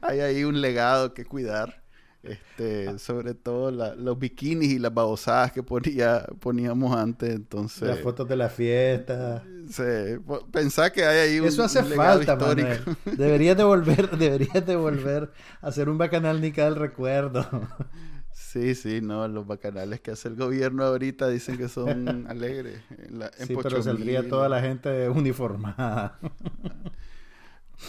[0.00, 1.83] hay ahí un legado que cuidar.
[2.24, 2.98] Este, ah.
[2.98, 7.88] sobre todo los bikinis y las babosadas que ponía, poníamos antes, entonces...
[7.88, 9.44] Las fotos de la fiesta.
[9.68, 9.82] Sí,
[10.50, 12.96] pensá que hay ahí un Eso hace falta, histórico.
[13.16, 17.46] Deberías de volver, deberías de volver a hacer un bacanal Nica del recuerdo.
[18.34, 22.80] Sí, sí, no, los bacanales que hace el gobierno ahorita dicen que son alegres.
[22.98, 26.18] En sí, pero saldría toda la gente uniformada.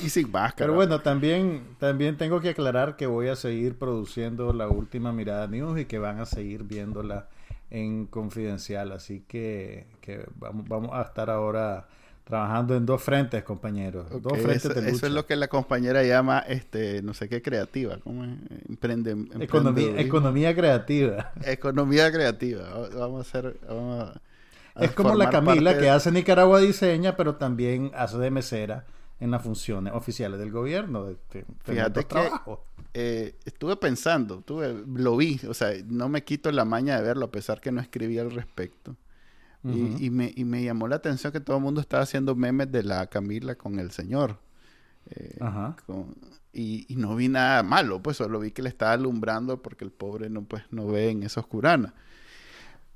[0.04, 0.68] Y sin máscara.
[0.68, 5.48] Pero bueno, también, también tengo que aclarar que voy a seguir produciendo la última mirada
[5.48, 7.28] news y que van a seguir viéndola
[7.72, 8.92] en confidencial.
[8.92, 11.88] Así que, que vamos, vamos a estar ahora
[12.26, 14.08] Trabajando en dos frentes, compañeros.
[14.10, 14.96] dos frentes eso, de lucha.
[14.96, 18.00] Eso es lo que la compañera llama, este, no sé qué, creativa.
[18.04, 18.32] ¿Cómo es?
[18.68, 21.34] Emprende, economía, economía creativa.
[21.46, 22.64] Economía creativa.
[22.96, 23.58] Vamos a hacer...
[23.68, 28.86] Vamos a, es como la Camila que hace Nicaragua Diseña, pero también hace de mesera
[29.20, 31.06] en las funciones oficiales del gobierno.
[31.06, 31.18] De,
[31.64, 32.32] Fíjate que
[32.94, 37.26] eh, estuve pensando, tuve, lo vi, o sea, no me quito la maña de verlo
[37.26, 38.96] a pesar que no escribí al respecto
[39.74, 42.84] y, me, y, me, llamó la atención que todo el mundo estaba haciendo memes de
[42.84, 44.38] la Camila con el señor.
[45.10, 45.40] Eh,
[46.54, 49.92] y, y, no vi nada malo, pues solo vi que le estaba alumbrando porque el
[49.92, 51.94] pobre no, pues, no ve en esa oscurana.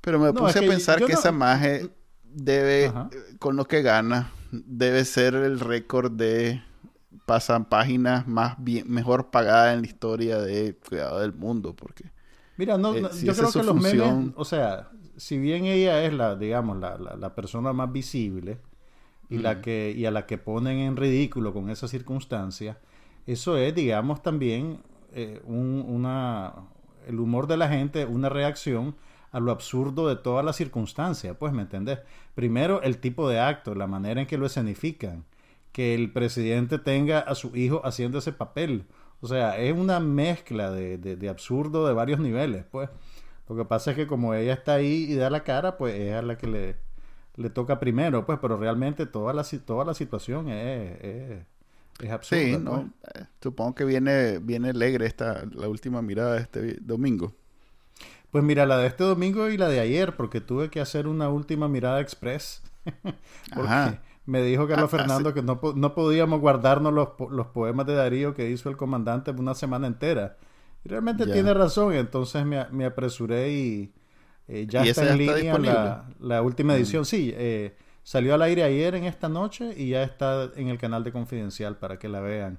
[0.00, 1.88] Pero me puse a pensar que esa magia
[2.24, 2.92] debe,
[3.38, 6.62] con lo que gana, debe ser el récord de
[7.26, 12.10] pasan páginas más bien, mejor pagada en la historia de Cuidado del Mundo, porque...
[12.56, 16.36] Mira, no, eh, yo creo que los memes, o sea, si bien ella es la,
[16.36, 18.58] digamos, la, la, persona más visible
[19.28, 22.78] y, la que, y a la que ponen en ridículo con esa circunstancia,
[23.26, 24.80] eso es, digamos, también
[25.12, 26.52] eh, un, una,
[27.06, 28.94] el humor de la gente, una reacción
[29.32, 32.00] a lo absurdo de todas las circunstancias, pues, ¿me entendés?
[32.34, 35.24] Primero, el tipo de acto, la manera en que lo escenifican,
[35.72, 38.86] que el presidente tenga a su hijo haciendo ese papel.
[39.20, 42.88] O sea, es una mezcla de, de, de absurdo de varios niveles, pues.
[43.48, 46.14] Lo que pasa es que como ella está ahí y da la cara, pues es
[46.14, 46.76] a la que le,
[47.36, 51.44] le toca primero, pues, pero realmente toda la, toda la situación es,
[52.00, 52.42] es, absurda.
[52.42, 52.92] Sí, ¿no?
[53.02, 53.22] Pues.
[53.22, 57.34] Eh, supongo que viene, viene alegre esta, la última mirada de este domingo.
[58.30, 61.28] Pues mira, la de este domingo y la de ayer, porque tuve que hacer una
[61.28, 62.62] última mirada express.
[63.54, 67.86] porque me dijo Carlos ah, ah, Fernando que no, no podíamos guardarnos los, los poemas
[67.86, 70.36] de Darío que hizo el comandante una semana entera
[70.84, 73.92] realmente tiene razón, entonces me, me apresuré y
[74.48, 76.76] eh, ya está en línea la, la, última mm.
[76.76, 77.04] edición.
[77.04, 81.04] Sí, eh, salió al aire ayer en esta noche y ya está en el canal
[81.04, 82.58] de Confidencial para que la vean.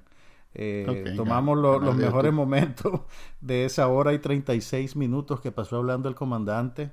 [0.54, 3.00] Eh, tomamos los mejores momentos
[3.40, 6.90] de esa hora y 36 minutos que pasó hablando el comandante.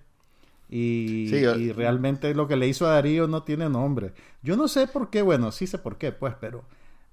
[0.72, 4.14] Y, y, realmente lo que le hizo a Darío no tiene nombre.
[4.44, 6.64] Yo no sé por qué, bueno, sí sé por qué, pues, pero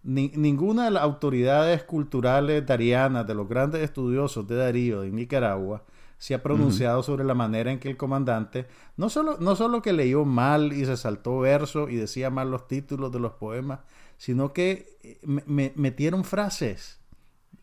[0.06, 5.82] ninguna de las autoridades culturales darianas, de los grandes estudiosos de Darío de Nicaragua,
[6.18, 9.92] se ha pronunciado sobre la manera en que el comandante no solo, no solo que
[9.92, 13.80] leyó mal y se saltó verso y decía mal los títulos de los poemas,
[14.16, 16.98] sino que eh, me, metieron frases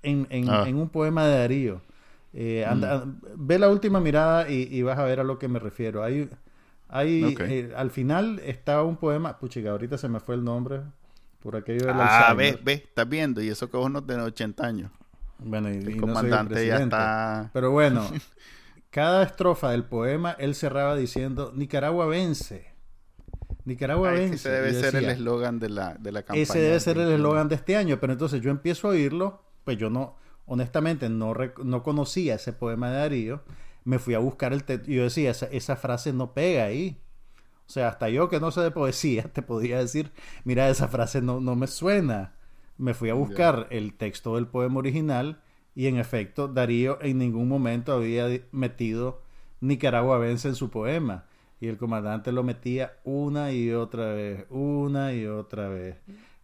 [0.01, 0.65] en, ah.
[0.67, 1.81] en, un poema de Darío.
[2.33, 2.65] Eh,
[3.35, 6.03] ve la última mirada y, vas a ver a lo que me refiero.
[6.03, 6.29] Hay,
[6.89, 10.81] hay eh, al final está un poema, puchiga, ahorita se me fue el nombre,
[11.41, 13.41] por aquello del Ah, ve, ve, estás viendo.
[13.41, 14.91] Y eso que vos no tenés 80 años.
[15.39, 17.49] Bueno, y, el comandante ya está.
[17.53, 18.03] Pero bueno,
[18.89, 22.72] cada estrofa del poema él cerraba diciendo: Nicaragua vence.
[23.65, 24.35] Nicaragua vence.
[24.35, 26.41] Ese debe ser el eslogan de la, de la campaña.
[26.41, 27.99] Ese debe ser el eslogan de este año.
[27.99, 29.41] Pero entonces yo empiezo a oírlo.
[29.63, 33.43] Pues yo no, honestamente, no, no conocía ese poema de Darío.
[33.85, 34.91] Me fui a buscar el texto.
[34.91, 36.99] Y yo decía: esa, esa frase no pega ahí.
[37.65, 40.11] O sea, hasta yo que no sé de poesía te podía decir,
[40.43, 42.35] mira, esa frase no, no me suena.
[42.77, 45.41] Me fui a buscar el texto del poema original
[45.75, 49.21] y en efecto Darío en ningún momento había metido
[49.61, 51.25] Nicaragua vence en su poema.
[51.63, 55.95] Y el comandante lo metía una y otra vez, una y otra vez.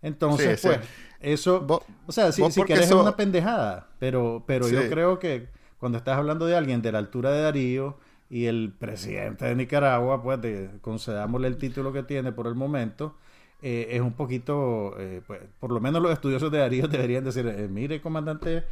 [0.01, 0.79] Entonces, pues,
[1.19, 1.67] eso,
[2.07, 6.17] o sea, si, si querés es una pendejada, pero, pero yo creo que cuando estás
[6.17, 7.97] hablando de alguien de la altura de Darío,
[8.29, 13.17] y el presidente de Nicaragua, pues de, concedámosle el título que tiene por el momento,
[13.61, 17.45] eh, es un poquito, eh, pues, por lo menos los estudiosos de Darío deberían decir,
[17.45, 18.63] eh, mire comandante,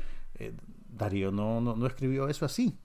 [0.98, 2.78] Darío no, no, no, escribió eso así.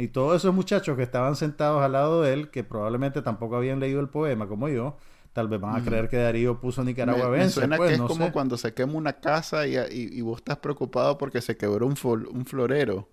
[0.00, 3.80] Y todos esos muchachos que estaban sentados al lado de él, que probablemente tampoco habían
[3.80, 4.96] leído el poema como yo,
[5.32, 7.54] tal vez van a creer que Darío puso Nicaragua me, me vence.
[7.54, 8.32] suena pues, que es no como sé.
[8.32, 11.94] cuando se quema una casa y, y- y vos estás preocupado porque se quebró un,
[11.96, 13.08] fol- un florero.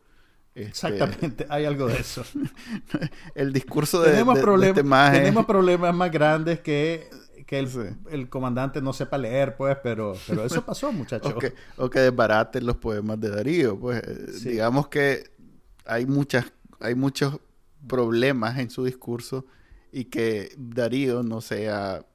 [0.55, 2.23] Este, Exactamente, hay algo de eso.
[3.35, 7.07] El discurso de, tenemos, de- de problemas, este tenemos problemas más grandes que,
[7.45, 7.79] que el, Sí.
[8.09, 11.31] el comandante no sepa leer, pues, pero, pero eso pasó, muchachos.
[11.35, 13.77] o que, o que desbaraten los poemas de Darío.
[13.79, 14.49] Pues eh, Sí.
[14.49, 15.29] digamos que
[15.85, 16.45] hay muchas,
[16.79, 17.39] hay muchos
[17.87, 19.45] problemas en su discurso
[19.91, 22.05] y que Darío no sea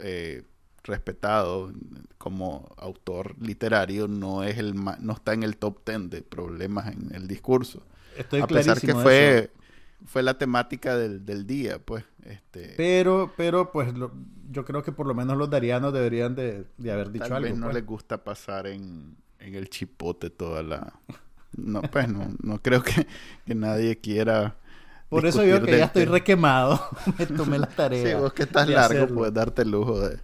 [0.00, 0.42] eh,
[0.82, 1.72] respetado
[2.18, 6.92] como autor literario no es el ma- no está en el top 10 de problemas
[6.92, 7.82] en el discurso.
[8.16, 9.50] Estoy a pesar que fue eso.
[10.06, 14.12] fue la temática del, del día, pues este Pero, pero, pues, lo-
[14.50, 17.48] yo creo que por lo menos los darianos deberían de, de haber dicho Tal algo.
[17.50, 17.74] vez no pues.
[17.76, 20.92] les gusta pasar en, en el chipote toda la...
[21.56, 23.06] No, pues no, no creo que,
[23.46, 24.56] que nadie quiera...
[25.08, 26.80] Por eso yo que ya estoy requemado,
[27.18, 28.16] me tomé la tarea.
[28.16, 29.16] Sí, vos que estás largo hacerlo.
[29.16, 30.18] puedes darte el lujo de...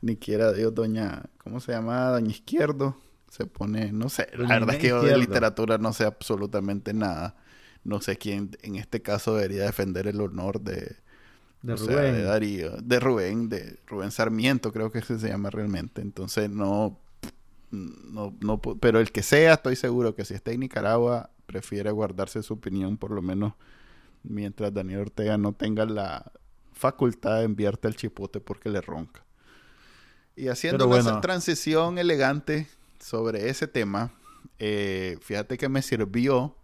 [0.00, 1.22] Ni quiera Dios, doña...
[1.44, 2.08] ¿Cómo se llama?
[2.08, 2.96] Doña Izquierdo.
[3.30, 3.92] Se pone...
[3.92, 7.36] No sé, la verdad es que yo de literatura no sé absolutamente nada.
[7.84, 10.96] No sé quién en este caso debería defender el honor de...
[11.62, 12.14] De sea, Rubén.
[12.14, 16.00] de Darío, de Rubén, de Rubén Sarmiento, creo que ese se llama realmente.
[16.00, 16.98] Entonces no,
[17.70, 22.42] no, no, pero el que sea, estoy seguro que si está en Nicaragua, prefiere guardarse
[22.42, 23.54] su opinión, por lo menos
[24.22, 26.32] mientras Daniel Ortega no tenga la
[26.72, 29.24] facultad de enviarte el chipote porque le ronca.
[30.36, 31.20] Y haciendo bueno.
[31.20, 32.68] transición elegante
[33.00, 34.12] sobre ese tema,
[34.58, 36.54] eh, fíjate que me sirvió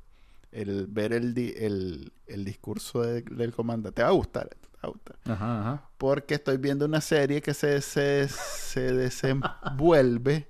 [0.52, 3.96] el ver el, di- el, el discurso de- del comandante.
[3.96, 5.16] Te va a gustar, te va a gustar.
[5.24, 5.88] Ajá, ajá.
[5.98, 10.46] Porque estoy viendo una serie que se, se, se desenvuelve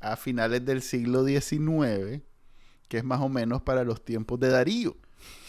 [0.00, 2.22] a finales del siglo XIX,
[2.88, 4.96] que es más o menos para los tiempos de Darío.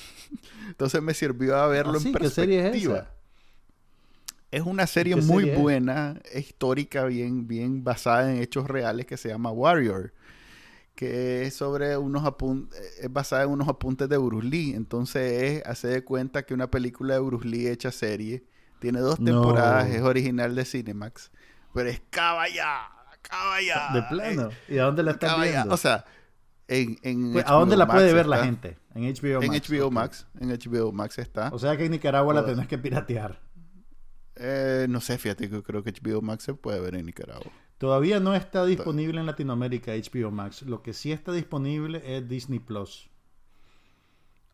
[0.67, 2.97] Entonces me sirvió a verlo Ah, en sí, ¿qué serie es perspectiva.
[2.99, 3.13] esa?
[4.51, 9.05] Es una serie ¿Qué muy serie buena, es histórica, bien, bien basada en hechos reales,
[9.05, 10.12] que se llama Warrior,
[10.95, 12.67] que es sobre unos apun-
[12.99, 14.73] es basada en unos apuntes de Bruce Lee.
[14.75, 18.43] Entonces es hacer de cuenta que una película de Bruce Lee hecha serie
[18.79, 19.25] tiene dos No.
[19.43, 21.29] temporadas, es original de Cinemax,
[21.73, 22.89] pero es caballá,
[23.93, 24.49] De plano.
[24.67, 25.51] ¿Y a dónde la estás caballá.
[25.51, 25.73] viendo?
[25.73, 26.05] O sea,
[26.67, 28.77] en, en Pues, ¿A dónde HBO la puede ver la gente?
[28.95, 29.69] En HBO En Max.
[29.69, 29.93] HBO ok.
[29.93, 31.49] Max, en HBO Max está.
[31.53, 33.39] O sea que en Nicaragua la tenés que piratear.
[34.35, 37.51] Eh, no sé, fíjate que creo que HBO Max se puede ver en Nicaragua.
[37.77, 40.63] Todavía no está disponible en Latinoamérica HBO Max.
[40.63, 43.09] Lo que sí está disponible es Disney Plus.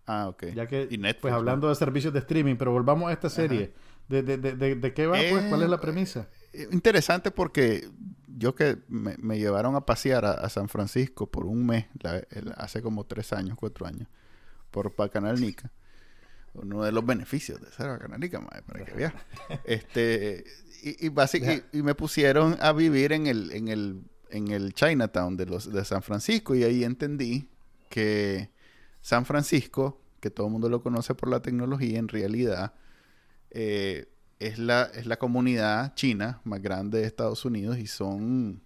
[0.08, 0.46] Ah, ok.
[0.54, 1.22] Ya que, y Netflix.
[1.22, 1.38] pues ¿no?
[1.38, 3.74] hablando de servicios de streaming, pero volvamos a esta serie.
[4.08, 5.18] ¿De, de, de, qué va?
[5.18, 6.20] Pues, ¿Cuál es la Eh, premisa?
[6.22, 7.90] Eh, Interesante porque
[8.38, 12.18] yo que me, me llevaron a pasear a, a San Francisco por un mes, la-
[12.32, 14.08] el- hace como tres años, cuatro años,
[14.72, 15.72] por para Canal Nica.
[16.54, 19.14] Uno de los beneficios de ser a Canal Nica, mae, para que veas.
[19.66, 20.46] Este,
[20.84, 21.08] y,
[21.54, 25.72] y- y me pusieron a vivir en el, en el, en el Chinatown de, los,
[25.72, 27.50] de San Francisco y ahí entendí
[27.90, 28.50] que
[29.02, 32.74] San Francisco, que todo el mundo lo conoce por la tecnología, en realidad
[33.52, 34.08] eh,
[34.40, 38.62] es, la, es la comunidad china más grande de Estados Unidos y son,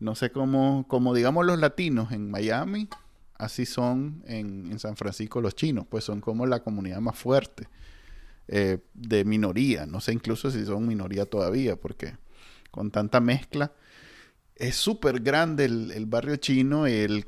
[0.00, 2.88] no sé cómo, como digamos los latinos en Miami,
[3.36, 7.68] así son en, en San Francisco los chinos, pues son como la comunidad más fuerte
[8.48, 12.14] eh, de minoría, no sé incluso si son minoría todavía, porque
[12.70, 13.72] con tanta mezcla.
[14.56, 17.24] Es súper grande el, el barrio chino el-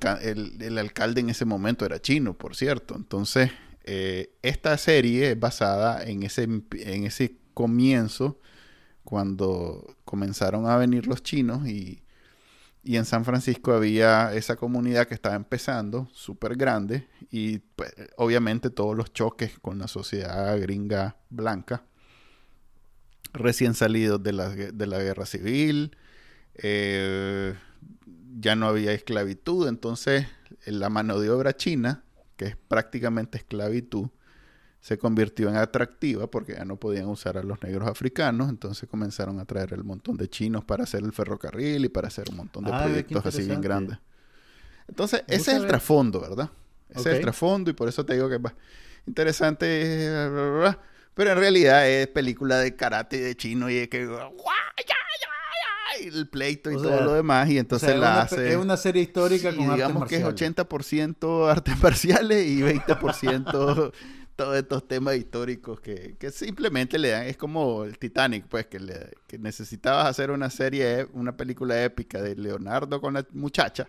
[0.60, 2.94] el alcalde en ese momento era chino, por cierto.
[2.96, 3.50] Entonces,
[3.84, 8.38] eh, esta serie es basada en ese, en ese comienzo,
[9.02, 12.02] cuando comenzaron a venir los chinos y,
[12.84, 18.68] y en San Francisco había esa comunidad que estaba empezando, súper grande, y pues, obviamente
[18.68, 21.82] todos los choques con la sociedad gringa blanca,
[23.32, 25.96] recién salidos de la, de la guerra civil,
[26.56, 27.54] eh,
[28.38, 30.26] ya no había esclavitud, entonces
[30.66, 32.04] la mano de obra china,
[32.36, 34.10] que es prácticamente esclavitud,
[34.86, 39.40] se convirtió en atractiva porque ya no podían usar a los negros africanos, entonces comenzaron
[39.40, 42.62] a traer el montón de chinos para hacer el ferrocarril y para hacer un montón
[42.62, 43.98] de Ah, proyectos así bien grandes.
[44.86, 45.70] Entonces, Me ese es el ver.
[45.70, 46.50] trasfondo, ¿verdad?
[46.88, 47.12] Ese es Ok.
[47.14, 48.40] el trasfondo y por eso te digo que es
[49.08, 50.08] interesante,
[51.14, 54.08] pero en realidad es película de karate de chino y de que
[56.00, 58.20] el pleito y O todo sea, lo demás y O entonces sea, es la una,
[58.22, 60.68] hace es una serie histórica Sí, con artes digamos que es marciales.
[60.68, 63.92] 80% artes marciales y 20%
[64.36, 68.78] todos estos temas históricos que, que simplemente le dan, es como el Titanic, pues, que,
[68.78, 73.88] le- que necesitabas hacer una serie, una película épica de Leonardo con la muchacha.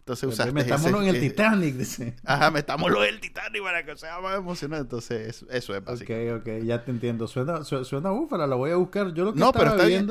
[0.00, 2.14] Entonces usaste Metámonos ese- en el eh, Titanic, dice.
[2.24, 4.82] Ajá, metámoslo en el Titanic para que sea más emocionante.
[4.82, 6.58] Entonces, eso, eso es Ok, básicamente.
[6.58, 7.26] ok, ya te entiendo.
[7.26, 9.12] Suena, su- suena búfala, la voy a buscar.
[9.14, 10.06] Yo lo que No, pero estaba está bien.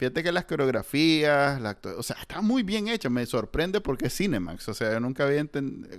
[0.00, 3.10] Fíjate que las coreografías, la o sea, está muy bien hecha.
[3.10, 4.66] Me sorprende porque es Cinemax.
[4.70, 5.46] O sea, yo nunca había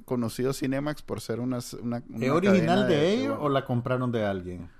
[0.05, 1.59] conocido Cinemax por ser una...
[1.79, 4.71] una, una ¿Es original de, ellos o la compraron de alguien?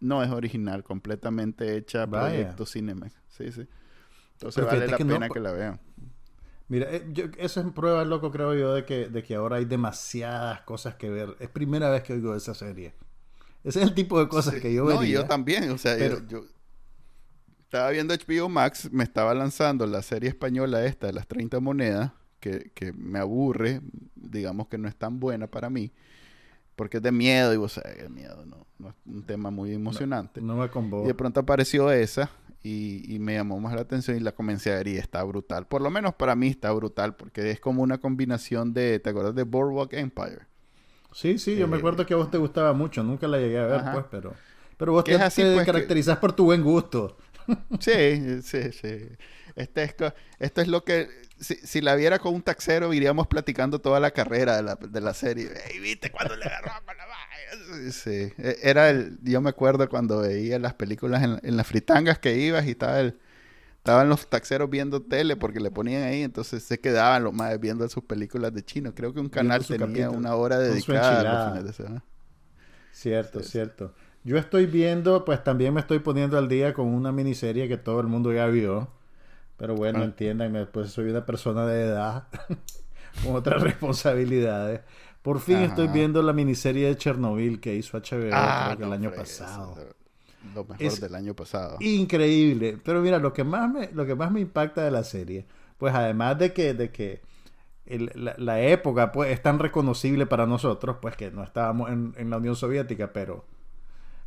[0.00, 2.28] No, es original, completamente hecha Vaya.
[2.28, 3.12] proyecto Cinemax.
[3.28, 3.68] Sí, sí.
[4.32, 5.80] Entonces Pero vale la que no- pena que la vean.
[6.68, 9.66] Mira, eh, yo, eso es prueba, loco, creo yo, de que, de que ahora hay
[9.66, 11.36] demasiadas cosas que ver.
[11.40, 12.94] Es primera vez que oigo esa serie.
[13.64, 15.08] Ese es el tipo de cosas que yo no, vería.
[15.08, 15.70] y yo también.
[15.72, 16.46] O sea, yo,
[17.72, 22.12] estaba viendo HBO Max, me estaba lanzando la serie española esta de las 30 monedas,
[22.40, 23.80] que, que me aburre,
[24.14, 25.92] digamos que no es tan buena para mí,
[26.76, 29.72] porque es de miedo, y vos sabés, el miedo no, no es un tema muy
[29.74, 30.44] emocionante.
[30.48, 30.68] No me
[31.00, 31.08] Y convoca.
[31.08, 32.30] de pronto apareció esa
[32.62, 35.66] y, y me llamó más la atención y la comencé a ver y está brutal.
[35.68, 39.34] Por lo menos para mí está brutal porque es como una combinación de, ¿te acuerdas
[39.34, 40.46] de Boardwalk Empire?
[41.12, 43.02] Sí, sí, yo me Eh, acuerdo que a vos te gustaba mucho.
[43.02, 43.90] Nunca la llegué a ver, Ajá.
[43.90, 44.40] pues, pero...
[44.78, 47.16] Pero vos te, así, te pues, que- caracterizás por tu buen gusto.
[47.80, 49.08] Sí, sí, sí.
[49.56, 49.94] Este es,
[50.38, 54.10] esto es lo que, si, si la viera con un taxero, iríamos platicando toda la
[54.12, 55.50] carrera de la, de la serie.
[55.70, 57.02] Ey, ¿viste cuando le agarró con la?
[57.90, 62.18] Sí, e- era el, yo me acuerdo cuando veía las películas en, en las fritangas
[62.18, 63.18] que ibas y estaba el,
[63.78, 67.88] estaban los taxeros viendo tele porque le ponían ahí, entonces se quedaban los más viendo
[67.88, 68.94] sus películas de chino.
[68.94, 72.04] Creo que un canal tenía capítulo, una hora dedicada a los fines de semana.
[72.92, 73.58] Cierto, Sí, sí.
[74.24, 78.00] Yo estoy viendo, pues también me estoy poniendo al día con una miniserie que todo
[78.00, 78.88] el mundo ya vio.
[79.56, 80.04] Pero bueno, Ah.
[80.04, 82.28] entiéndanme, pues soy una persona de edad
[83.24, 84.80] con otras responsabilidades.
[85.22, 85.66] Por fin Ajá.
[85.66, 89.74] estoy viendo la miniserie de Chernobyl que hizo HBO creo que el año fregues, pasado.
[90.54, 91.76] Lo mejor Es- del año pasado.
[91.80, 92.78] Increíble.
[92.84, 95.46] Pero mira, lo que más me, lo que más me impacta de la serie,
[95.78, 97.20] pues además de que, de que
[97.86, 102.14] el- la, la época pues, es tan reconocible para nosotros, pues que no estábamos en,
[102.16, 103.44] en la Unión Soviética, pero,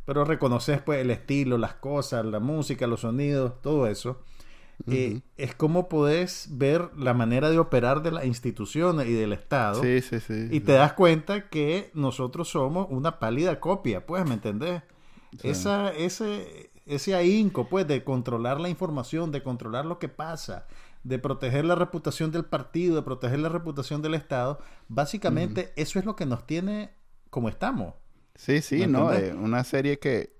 [0.06, 4.22] pero reconoces pues el estilo, las cosas, la música, los sonidos, todo eso.
[4.86, 9.82] Eh, es como podés ver la manera de operar de las instituciones y del Estado.
[9.82, 10.48] Sí, sí, sí.
[10.50, 14.82] Y te das cuenta que nosotros somos una pálida copia, pues, ¿me entendés?
[15.40, 15.48] Sí.
[15.48, 20.66] Esa, ese, ese ahínco, pues, de controlar la información, de controlar lo que pasa,
[21.02, 26.04] de proteger la reputación del partido, de proteger la reputación del Estado, básicamente eso es
[26.04, 26.90] lo que nos tiene
[27.30, 27.94] como estamos.
[28.36, 30.34] Sí, sí, ¿Me no, eh, una serie que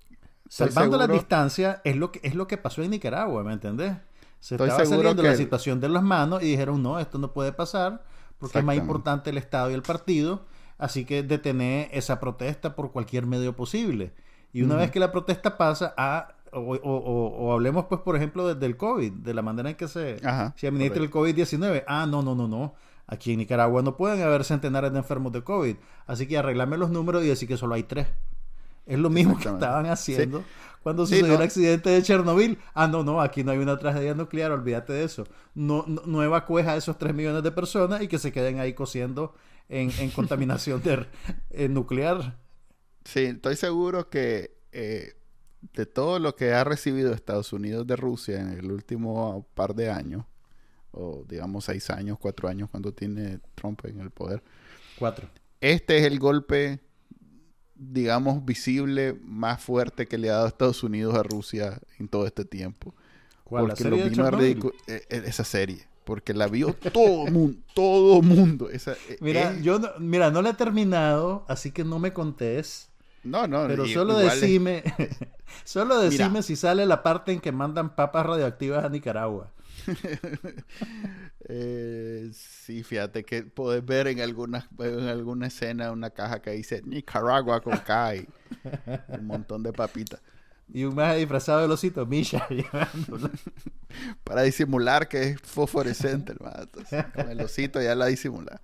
[0.49, 3.93] Salvando la distancia es lo que es lo que pasó en Nicaragua, ¿me entendés?
[4.39, 7.33] Se Estoy estaba saliendo que la situación de las manos y dijeron, no, esto no
[7.33, 8.03] puede pasar
[8.37, 10.45] porque es más importante el Estado y el partido,
[10.77, 14.13] así que detener esa protesta por cualquier medio posible.
[14.53, 16.33] Y una vez que la protesta pasa a...
[16.53, 19.75] O, o- o- o hablemos, pues, por ejemplo, desde el COVID, de la manera en
[19.75, 21.83] que se, Ajá, se administra el COVID-19.
[21.87, 22.73] Ah, no, no, no, no.
[23.07, 25.77] Aquí en Nicaragua no pueden haber centenares de enfermos de COVID.
[26.05, 28.07] Así que arreglame los números y decir que solo hay tres.
[28.85, 30.43] Es lo mismo que estaban haciendo
[30.81, 31.39] cuando Sí, sucedió no.
[31.39, 32.57] el accidente de Chernobyl.
[32.73, 35.25] Ah, no, no, aquí no hay una tragedia nuclear, olvídate de eso.
[35.53, 39.33] No, no, no a esos 3 millones de personas y que se queden ahí cociendo
[39.67, 41.05] en, en contaminación de,
[41.49, 42.37] eh, nuclear.
[43.03, 45.15] Sí, estoy seguro que eh,
[45.73, 49.89] de todo lo que ha recibido Estados Unidos de Rusia en el último par de
[49.89, 50.25] años,
[50.97, 54.43] o digamos seis años, cuatro años cuando tiene Trump en el poder,
[54.95, 55.29] Cuatro.
[55.61, 56.79] este es el golpe,
[57.75, 62.45] digamos, visible más fuerte que le ha dado Estados Unidos a Rusia en todo este
[62.45, 62.95] tiempo.
[63.43, 63.63] ¿Cuál?
[63.63, 65.87] ¿La Porque serie lo de vino eh, eh, esa serie.
[66.03, 68.69] Porque la vio todo mundo, todo mundo.
[68.69, 72.89] Esa, eh, Mira, yo no, mira, no la he terminado, así que no me contés.
[73.23, 74.83] no, no, Pero solo igual es- decime,
[75.65, 76.41] solo decime Mira.
[76.43, 79.51] si sale la parte en que mandan papas radioactivas a Nicaragua.
[81.49, 86.81] Eh, sí, fíjate que puedes ver en alguna, en alguna escena una caja que dice
[86.83, 88.27] Nicaragua con K y
[89.07, 90.19] un montón de papitas.
[90.73, 93.29] Y un más disfrazado de osito, Misha, llevándolo.
[94.23, 96.63] Para disimular que es fosforescente, hermano.
[96.63, 98.61] Entonces, con el osito ya la disimula.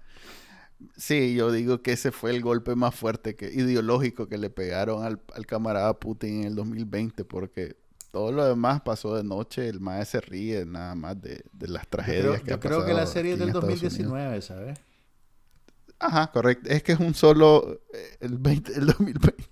[0.98, 5.06] Sí, yo digo que ese fue el golpe más fuerte que ideológico que le pegaron
[5.06, 7.78] al, al camarada Putin en el 2020, porque
[8.14, 11.88] todo lo demás pasó de noche, el más se ríe nada más de, de las
[11.88, 13.82] tragedias creo, que yo ha creo que la serie es del Estados Unidos.
[13.82, 14.80] 2019, ¿sabes?
[15.97, 16.70] Ajá, correcto.
[16.70, 19.43] Es que es un solo, eh, el, 20, el 2020,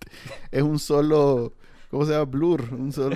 [0.51, 1.55] es un solo,
[1.89, 2.25] ¿cómo se llama?
[2.25, 3.15] Blur, un solo,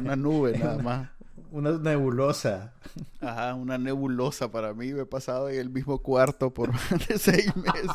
[0.00, 1.10] una nube nada más.
[1.50, 2.72] Una nebulosa.
[3.20, 4.94] Ajá, una nebulosa para mí.
[4.94, 7.90] Me he pasado en el mismo cuarto por más de seis meses.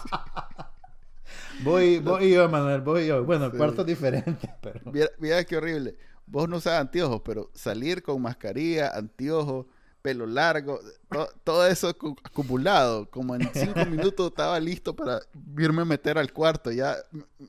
[1.64, 3.24] Voy, voy yo, Manuel, voy yo.
[3.24, 3.58] Bueno, el Sí.
[3.58, 4.80] cuarto es diferente, pero...
[4.92, 5.96] Mira, mira qué horrible.
[6.32, 9.66] Vos no usas anteojos, pero salir con mascarilla, anteojos,
[10.02, 10.80] pelo largo,
[11.44, 13.10] todo, eso acumulado.
[13.10, 15.20] Como en cinco minutos estaba listo para
[15.58, 16.72] irme a meter al cuarto.
[16.72, 16.96] Ya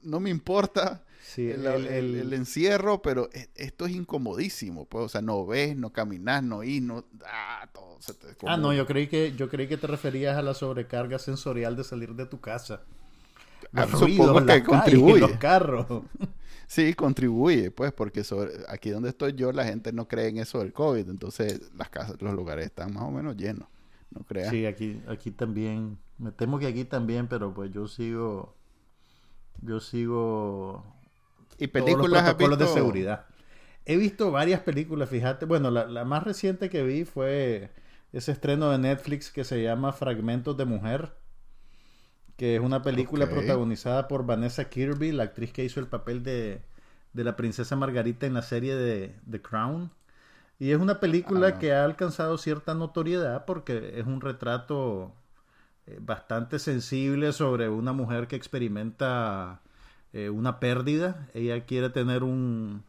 [0.02, 1.04] no me importa
[1.36, 4.84] el, encierro, pero e, esto es incomodísimo.
[4.86, 7.04] Pues, o sea, no ves, no caminas, no ir, no...
[7.24, 10.42] Ah, todo se te ah, no, yo creí, que, yo creí que te referías a
[10.42, 12.82] la sobrecarga sensorial de salir de tu casa.
[13.72, 15.20] Ah, que contribuye.
[15.20, 15.86] los carros.
[16.72, 18.22] Sí, contribuye, pues, porque
[18.66, 22.16] aquí donde estoy yo, la gente no cree en eso del COVID, entonces las casas,
[22.22, 23.68] los lugares están más o menos llenos,
[24.10, 24.48] no creas.
[24.48, 28.56] Sí, aquí, aquí también, me temo que aquí también, pero pues yo sigo,
[29.60, 30.82] yo sigo...
[31.58, 33.26] ¿Y películas todos los de seguridad.
[33.84, 37.70] He visto varias películas, fíjate, bueno, la, la más reciente que vi fue
[38.14, 41.12] ese estreno de Netflix que se llama Fragmentos de Mujer
[42.36, 46.62] que es una película protagonizada por Vanessa Kirby, la actriz que hizo el papel de,
[47.14, 49.90] la princesa Margarita en la serie de The Crown.
[50.58, 51.58] Y es una película ah.
[51.58, 55.12] que ha alcanzado cierta notoriedad porque es un retrato
[55.86, 59.60] eh, bastante sensible sobre una mujer que experimenta
[60.12, 61.28] eh, una pérdida.
[61.34, 62.84] Ella quiere tener un...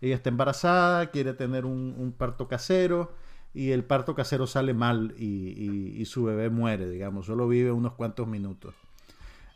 [0.00, 3.14] Ella está embarazada, quiere tener un, parto casero
[3.54, 7.92] y el parto casero sale mal y, y, su bebé muere, digamos, solo vive unos
[7.92, 8.74] cuantos minutos.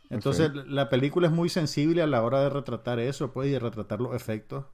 [0.09, 3.59] Entonces la película es muy sensible a la hora de retratar eso, pues, y de
[3.59, 4.65] retratar los efectos.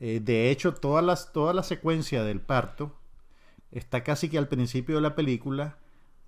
[0.00, 2.92] Eh, de hecho, todas las, toda la secuencia del parto
[3.70, 5.78] está casi que al principio de la película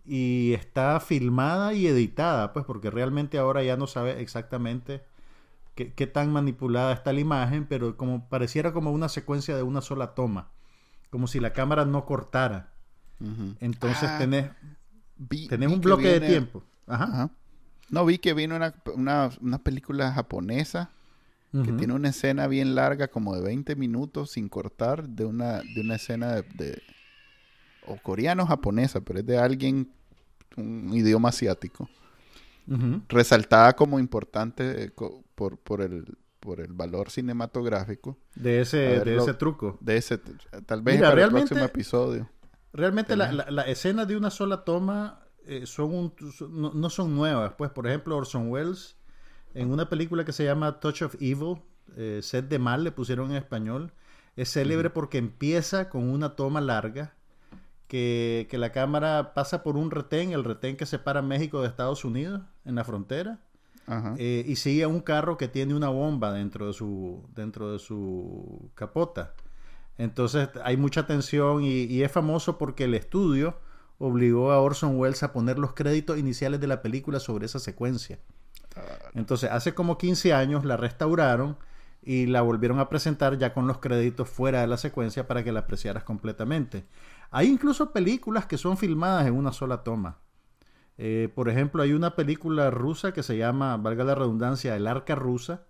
[0.06, 5.02] y está filmada y editada, pues porque realmente ahora ya no sabe exactamente
[5.74, 9.82] qué, qué, tan manipulada está la imagen, pero como pareciera como una secuencia de una
[9.82, 10.48] sola toma,
[11.10, 12.72] como si la cámara no cortara.
[13.60, 14.50] Entonces ah, tenés,
[15.48, 16.62] tenés un bloque de tiempo.
[16.86, 17.30] Ajá.
[17.90, 18.56] No, vi que vino
[18.94, 20.90] una, película japonesa
[21.50, 25.80] que tiene una escena bien larga, como de 20 minutos, sin cortar, de una, de
[25.80, 26.82] una escena de,
[27.86, 29.90] o coreano japonesa, pero es de alguien,
[30.56, 31.88] un idioma asiático.
[33.08, 34.92] Resaltada como importante eh,
[35.34, 36.04] por, por, el,
[36.48, 38.16] por el valor cinematográfico.
[38.34, 39.76] De ese, de ese truco.
[39.82, 40.16] De ese,
[40.64, 42.26] tal vez para el próximo episodio.
[42.72, 46.14] Realmente la, la, escena de una sola toma eh, son,
[46.48, 47.52] no, son nuevas.
[47.58, 48.96] Pues, por ejemplo, Orson Welles,
[49.52, 51.60] en una película que se llama Touch of Evil,
[51.98, 53.92] eh, Set de Mal, le pusieron en español,
[54.34, 57.12] es célebre porque empieza con una toma larga,
[57.88, 62.40] que, la cámara pasa por un retén, el retén que separa México de Estados Unidos,
[62.64, 63.38] en la frontera,
[64.18, 67.78] eh, y sigue a un carro que tiene una bomba dentro de su, dentro de
[67.78, 69.34] su capota.
[69.96, 73.56] Entonces hay mucha tensión y es famoso porque el estudio
[73.98, 78.18] obligó a Orson Welles a poner los créditos iniciales de la película sobre esa secuencia.
[79.14, 81.56] Entonces, hace como 15 años la restauraron
[82.00, 85.50] y la volvieron a presentar ya con los créditos fuera de la secuencia para que
[85.50, 86.86] la apreciaras completamente.
[87.30, 90.18] Hay incluso películas que son filmadas en una sola toma.
[90.98, 95.14] Eh, por ejemplo, hay una película rusa que se llama, valga la redundancia, El Arca
[95.14, 95.62] Rusa,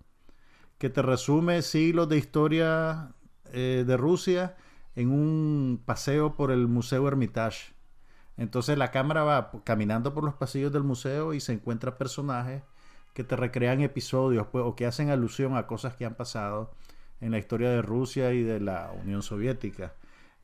[0.78, 3.12] que te resume siglos de historia
[3.52, 4.56] eh, de Rusia
[4.96, 7.74] en un paseo por el Museo Hermitage.
[8.38, 12.62] Entonces la cámara va caminando por los pasillos del museo y se encuentra personajes
[13.12, 16.72] que te recrean episodios pues, o que hacen alusión a cosas que han pasado
[17.20, 19.94] en la historia de Rusia y de la Unión Soviética.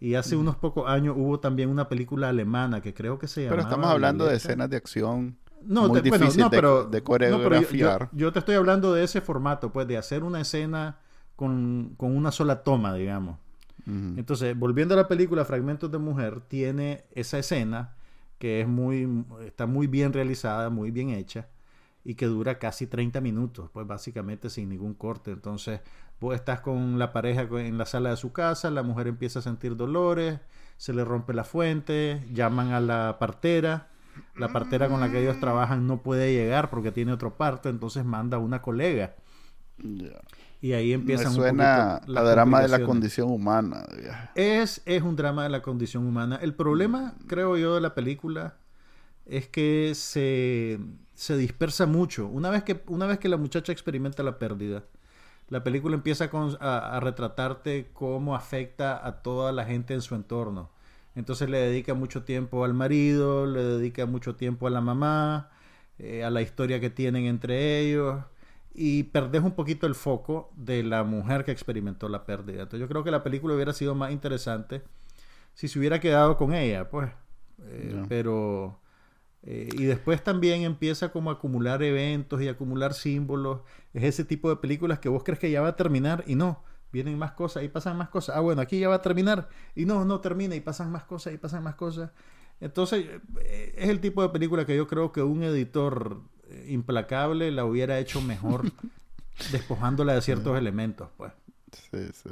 [0.01, 3.57] Y hace unos pocos años hubo también una película alemana que creo que se llama.
[3.57, 5.37] Pero estamos hablando de escenas de acción
[5.67, 8.11] no, muy difícil pero, de, coreografiar.
[8.13, 10.99] yo, te estoy hablando de ese formato, pues de hacer una escena
[11.37, 13.39] con, con una sola toma, digamos.
[13.87, 17.93] Entonces, volviendo a la película Fragmentos de Mujer, tiene esa escena
[18.39, 21.49] que es muy, está muy bien realizada, muy bien hecha
[22.05, 25.31] y que dura casi 30 minutos, pues básicamente sin ningún corte.
[25.31, 25.81] Entonces,
[26.21, 29.43] vos estás con la pareja en la sala de su casa, la mujer empieza a
[29.43, 30.39] sentir dolores,
[30.77, 33.89] se le rompe la fuente, llaman a la partera,
[34.37, 38.05] la partera con la que ellos trabajan no puede llegar porque tiene otro parto, entonces
[38.05, 39.15] manda a una colega.
[40.61, 43.85] Y ahí empieza Me suena la drama de la condición humana.
[44.35, 46.39] Es, es un drama de la condición humana.
[46.41, 48.57] El problema, creo yo, de la película
[49.27, 50.79] es que se,
[51.37, 52.27] dispersa mucho.
[52.27, 54.85] Una vez, que, una vez que la muchacha experimenta la pérdida,
[55.49, 60.71] la película empieza a, retratarte cómo afecta a toda la gente en su entorno.
[61.15, 65.51] Entonces le dedica mucho tiempo al marido, le dedica mucho tiempo a la mamá,
[65.99, 68.25] eh, a la historia que tienen entre ellos
[68.75, 72.63] y perdés un poquito el foco de la mujer que experimentó la pérdida.
[72.63, 74.83] Entonces yo creo que la película hubiera sido más interesante
[75.55, 77.11] si se hubiera quedado con ella, pues.
[77.63, 78.81] Eh, pero...
[79.47, 83.61] Eh, y después también empieza como a acumular eventos y acumular símbolos.
[83.93, 86.63] Es ese tipo de películas que vos crees que ya va a terminar y no.
[86.93, 88.37] vienen más cosas y pasan más cosas.
[88.37, 89.49] Ah, bueno, aquí ya va a terminar.
[89.75, 92.11] Y no, no termina y pasan más cosas y pasan más cosas.
[92.61, 93.07] Entonces,
[93.41, 97.65] eh, es el tipo de película que yo creo que un editor eh, implacable la
[97.65, 98.63] hubiera hecho mejor
[99.53, 101.33] despojándola de ciertos elementos, pues.
[101.91, 102.31] Sí, sí.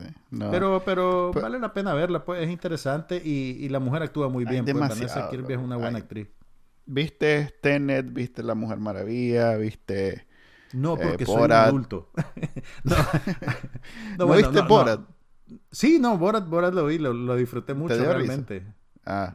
[0.53, 4.65] Pero, pero, vale la pena verla, pues es interesante y, la mujer actúa muy bien.
[4.65, 6.29] Pues Vanessa Kirby es una buena actriz.
[6.87, 8.13] ¿Viste Tenet?
[8.13, 9.57] ¿Viste La Mujer Maravilla?
[9.57, 10.27] ¿Viste
[10.73, 12.11] no, eh, porque soy un adulto.
[14.19, 15.01] no, viste Borat?
[15.71, 18.65] Sí, no, Borat, Borat lo vi, lo, disfruté mucho realmente.
[19.05, 19.33] Ah.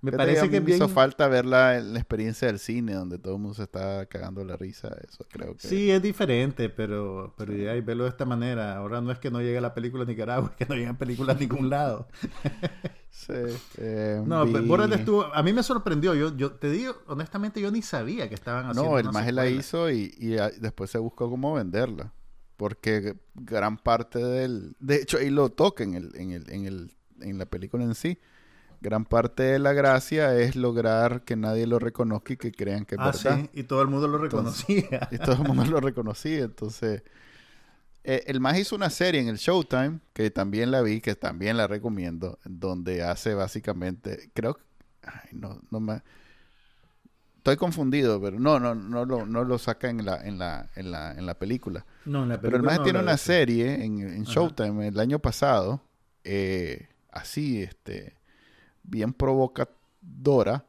[0.00, 3.54] Me parece que me hizo falta ver la, experiencia del cine donde todo el mundo
[3.54, 4.94] se está cagando la risa.
[5.08, 5.66] Eso creo que.
[5.66, 8.76] Sí, es diferente, pero, pero ya, y verlo de esta manera.
[8.76, 11.36] Ahora no es que no llegue la película a Nicaragua, es que no llegan películas
[11.36, 12.06] a ningún lado.
[13.14, 13.32] Sí.
[13.78, 15.24] Eh, no, Borat estuvo.
[15.34, 16.14] A mí me sorprendió.
[16.14, 18.90] Yo, yo te digo, honestamente, yo ni sabía que estaban haciendo.
[18.90, 22.12] No, el más la hizo y, y después se buscó cómo venderla.
[22.56, 24.76] Porque gran parte del.
[24.80, 27.94] De hecho, ahí lo toca en, el, en, el, en, el, en la película en
[27.94, 28.18] sí
[28.84, 32.96] gran parte de la gracia es lograr que nadie lo reconozca y que crean que
[32.96, 35.08] es ah, Sí, y todo el mundo lo reconocía.
[35.10, 36.44] y todo el mundo lo reconocía.
[36.44, 37.02] Entonces,
[38.04, 41.56] eh, el más hizo una serie en el Showtime, que también la vi, que también
[41.56, 44.62] la recomiendo, donde hace básicamente, creo que,
[45.02, 46.02] ay, no, no me...
[47.38, 50.90] Estoy confundido, pero no, no, no lo, no lo saca en la, en la, en
[50.90, 51.84] la, en la película.
[52.06, 52.42] No, en la película.
[52.42, 55.82] Pero el más tiene una serie en, en Showtime el año pasado,
[56.24, 58.16] eh, así, este,
[58.82, 60.64] bien provocadora,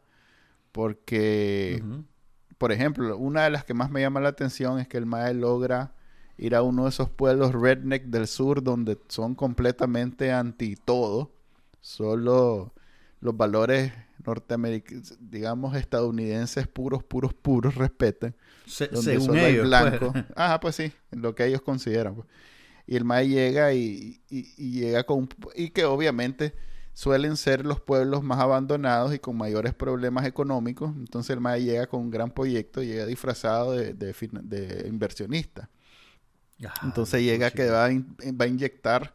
[0.73, 1.81] porque,
[2.57, 5.33] por ejemplo, una de las que más me llama la atención es que el Mae
[5.33, 5.93] logra
[6.37, 11.31] ir a uno de esos pueblos redneck del sur donde son completamente anti todo,
[11.79, 12.73] solo
[13.21, 13.93] los valores
[14.25, 18.35] norteamericanos, digamos estadounidenses puros, puros, puros respetan.
[18.91, 19.67] donde solo hay pues.
[19.67, 20.13] blanco.
[20.35, 22.15] Ajá, pues sí, lo que ellos consideran.
[22.15, 22.27] Pues.
[22.87, 25.27] Y el Mae llega y, y, llega con...
[25.55, 26.53] Y que obviamente
[26.93, 30.91] suelen ser los pueblos más abandonados y con mayores problemas económicos.
[30.95, 35.69] Entonces el MAE llega con un gran proyecto, llega disfrazado de, de, inversionista.
[36.83, 39.13] Entonces llega que va a, va a, inyectar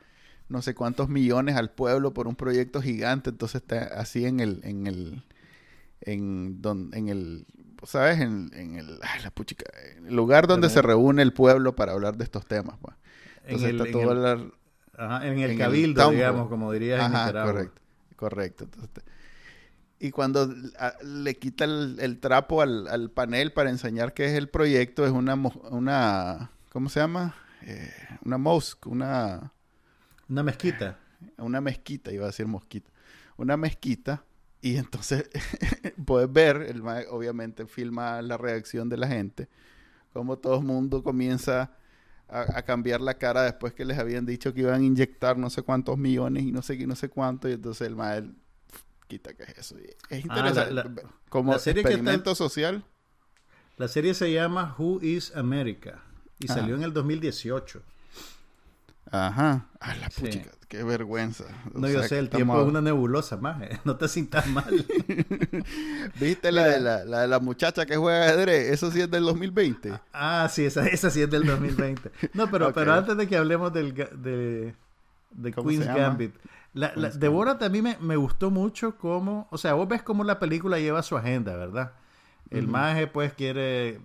[0.49, 3.31] no sé cuántos millones al pueblo por un proyecto gigante.
[3.31, 5.25] Entonces está así en el, en el,
[6.03, 7.47] en, don, en el,
[7.85, 8.21] ¿sabes?
[8.21, 9.65] En, en el, la puchica,
[9.97, 12.77] en el lugar donde se reúne el pueblo para hablar de estos temas.
[12.81, 12.97] Pues.
[13.45, 14.53] Entonces está todo el,
[14.99, 17.33] en el cabildo, digamos, como diría Ajá,
[18.17, 19.03] Correcto, correcto.
[19.99, 20.53] y cuando
[21.03, 25.35] le quita el, trapo al, panel para enseñar qué es el proyecto, es una,
[25.71, 27.35] una ¿cómo se llama?
[27.63, 27.93] Eh,
[28.25, 29.53] una mosque, una...
[30.29, 30.99] Una mezquita.
[31.37, 32.91] Una mezquita, iba a decir mosquita.
[33.37, 34.25] Una mezquita.
[34.63, 35.29] Y entonces
[36.07, 39.49] puedes ver, el, obviamente filma la reacción de la gente,
[40.13, 41.73] como todo el mundo comienza
[42.29, 45.63] a, cambiar la cara después que les habían dicho que iban a inyectar no sé
[45.63, 47.49] cuántos millones y no sé qué, no sé cuánto.
[47.49, 48.33] Y entonces el maestro
[49.09, 49.77] quita que es eso.
[49.79, 51.03] es ah, interesante.
[51.29, 52.85] Como experimento social.
[53.77, 56.03] La serie se llama Who is America
[56.41, 57.83] y salió en el 2018.
[59.13, 59.67] Ajá.
[59.81, 61.45] Ah, la puchica, qué vergüenza.
[61.75, 63.61] no, yo sé, el tiempo es una nebulosa más.
[63.63, 63.81] ¿eh?
[63.85, 64.87] No te sientas mal.
[66.21, 68.73] ¿Viste la de la, la, la muchacha que juega ajedrez?
[68.73, 69.93] Eso sí es del 2020.
[70.13, 72.11] Ah, sí, esa, esa sí es del 2020.
[72.35, 74.75] No, pero, pero antes de que hablemos del, de,
[75.33, 76.35] de Queen's Gambit.
[76.73, 79.49] La, la, a mí me, me, gustó mucho cómo...
[79.51, 81.95] O sea, vos ves cómo la película lleva su agenda, ¿verdad?
[82.49, 84.01] El maje, pues, quiere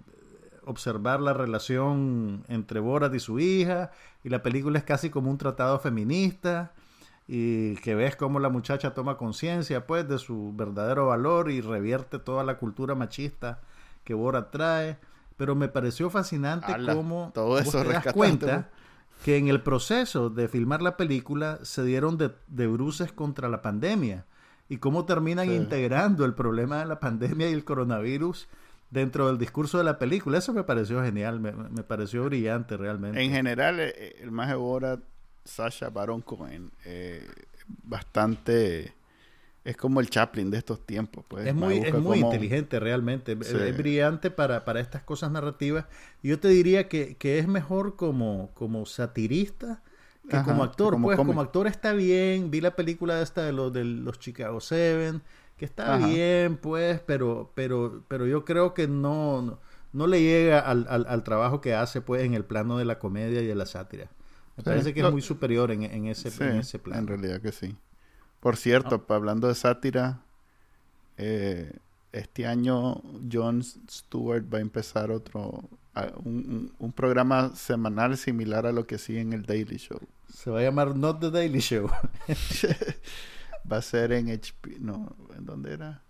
[0.65, 3.91] observar la relación entre Borat y su hija,
[4.23, 6.73] y la película es casi como un tratado feminista,
[7.27, 12.19] y que ves cómo la muchacha toma conciencia pues de su verdadero valor y revierte
[12.19, 13.61] toda la cultura machista
[14.03, 14.97] que Borat trae.
[15.37, 18.69] Pero me pareció fascinante cómo todo eso te das cuenta
[19.23, 24.25] que en el proceso de filmar la película se dieron de, bruces contra la pandemia
[24.69, 28.47] y cómo terminan integrando el problema de la pandemia y el coronavirus
[28.89, 30.37] dentro del discurso de la película.
[30.37, 31.51] Eso me pareció genial, me,
[31.83, 33.21] pareció brillante realmente.
[33.21, 34.99] En general, eh, eh, el más de Borat,
[35.43, 37.27] Sasha Baron Cohen, eh,
[37.83, 38.93] bastante...
[39.63, 41.25] Es como el Chaplin de estos tiempos.
[41.27, 41.47] Pues.
[41.47, 43.31] Es muy, es muy inteligente realmente.
[43.31, 45.85] Es, brillante para, para, estas cosas narrativas.
[46.21, 49.81] Yo te diría que, que es mejor como, como satirista
[50.29, 51.01] que como actor.
[51.01, 52.51] pues como actor está bien.
[52.51, 55.21] Vi la película esta de los, de los Chicago Seven
[55.57, 59.59] que está bien, pues, pero, pero, pero yo creo que no,
[59.93, 63.41] no, le llega al, al, trabajo que hace, pues, en el plano de la comedia
[63.41, 64.09] y de la sátira.
[64.57, 67.01] Me parece que es muy superior en, en ese, en ese plano.
[67.01, 67.75] En realidad que sí.
[68.39, 69.13] Por cierto, ah.
[69.13, 70.21] hablando de sátira,
[71.17, 71.73] eh,
[72.11, 73.01] este año
[73.31, 75.69] Jon Stewart va a empezar otro,
[76.23, 79.99] un, un, programa semanal similar a lo que sigue en el Daily Show.
[80.33, 81.89] Se va a llamar Not the Daily Show.
[83.71, 84.77] Va a ser en HP.
[84.79, 86.01] No, ¿en dónde era?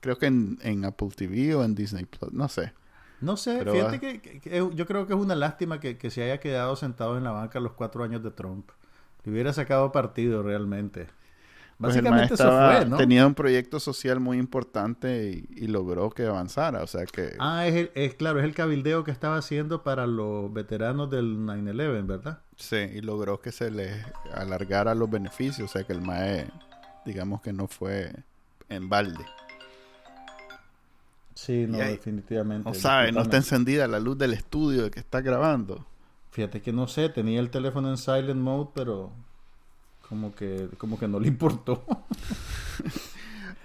[0.00, 2.32] Creo que en, en Apple TV o en Disney Plus.
[2.32, 2.72] No sé.
[3.20, 5.96] No sé, Pero fíjate va- que, que- que yo creo que es una lástima que,
[5.96, 8.68] que se haya quedado sentado en la banca los cuatro años de Trump.
[9.24, 11.06] Le hubiera sacado partido realmente.
[11.78, 12.96] Pues Básicamente eso fue, ¿no?
[12.96, 16.82] tenía un proyecto social muy importante y, y logró que avanzara.
[16.82, 17.34] O sea que.
[17.38, 21.38] Ah, es, el- es claro, es el cabildeo que estaba haciendo para los veteranos del
[21.38, 22.40] 9-11, ¿verdad?
[22.56, 23.90] Sí, y logró que se le
[24.34, 25.68] alargara los beneficios.
[25.70, 26.46] O sea que el MAE,
[27.06, 28.12] digamos que no fue
[28.68, 29.24] en balde.
[31.34, 32.68] Sí, no, ahí- definitivamente.
[32.68, 35.86] No sabe, no está encendida la luz del estudio que está grabando.
[36.30, 39.10] Fíjate que no sé, tenía el teléfono en silent mode, pero
[40.08, 41.84] como que, como que no le importó.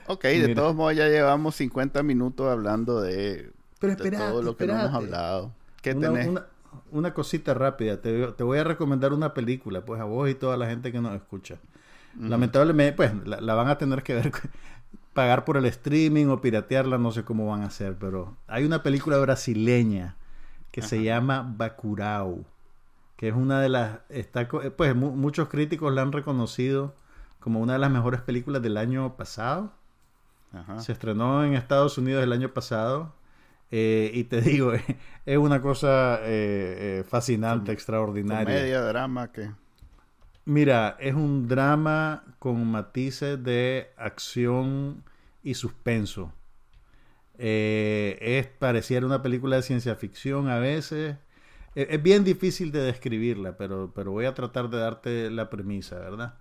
[0.07, 4.65] Ok, de todos modos ya llevamos 50 minutos hablando de, Pero de todo lo que
[4.67, 5.51] no hemos hablado.
[5.81, 6.27] ¿Qué una, tenés?
[6.27, 6.45] una-
[6.91, 8.01] una cosita rápida.
[8.01, 10.99] Te, te voy a recomendar una película, pues a vos y toda la gente que
[11.01, 11.55] nos escucha.
[12.19, 14.31] Lamentablemente, pues la, la van a tener que ver,
[15.13, 18.83] pagar por el streaming o piratearla, no sé cómo van a hacer, pero hay una
[18.83, 20.15] película brasileña
[20.71, 22.45] que se llama Bacurau,
[23.17, 26.93] que es una de las, está, eh, pues mu- muchos críticos la han reconocido
[27.39, 29.71] como una de las mejores películas del año pasado.
[30.53, 30.79] Ajá.
[30.79, 33.13] Se estrenó en Estados Unidos el año pasado.
[33.71, 34.73] eh, y te digo,
[35.25, 38.45] es una cosa eh, eh, fascinante, extraordinaria.
[38.45, 39.51] Comedia, drama, que
[40.51, 45.01] Mira, es un drama con matices de acción
[45.43, 46.33] y suspenso.
[47.37, 51.15] Eh, es pareciera una película de ciencia ficción a veces.
[51.75, 55.97] Eh, es bien difícil de describirla, pero, pero voy a tratar de darte la premisa,
[55.99, 56.33] ¿verdad?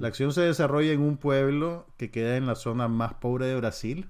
[0.00, 3.54] La acción se desarrolla en un pueblo que queda en la zona más pobre de
[3.54, 4.08] Brasil,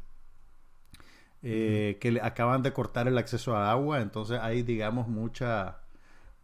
[1.42, 5.80] eh, que le acaban de cortar el acceso a agua, entonces hay, digamos, mucha,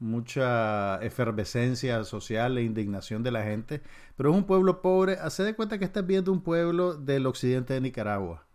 [0.03, 3.83] mucha efervescencia social e indignación de la gente,
[4.17, 7.75] pero es un pueblo pobre, hace de cuenta que estás viendo un pueblo del occidente
[7.75, 8.47] de Nicaragua,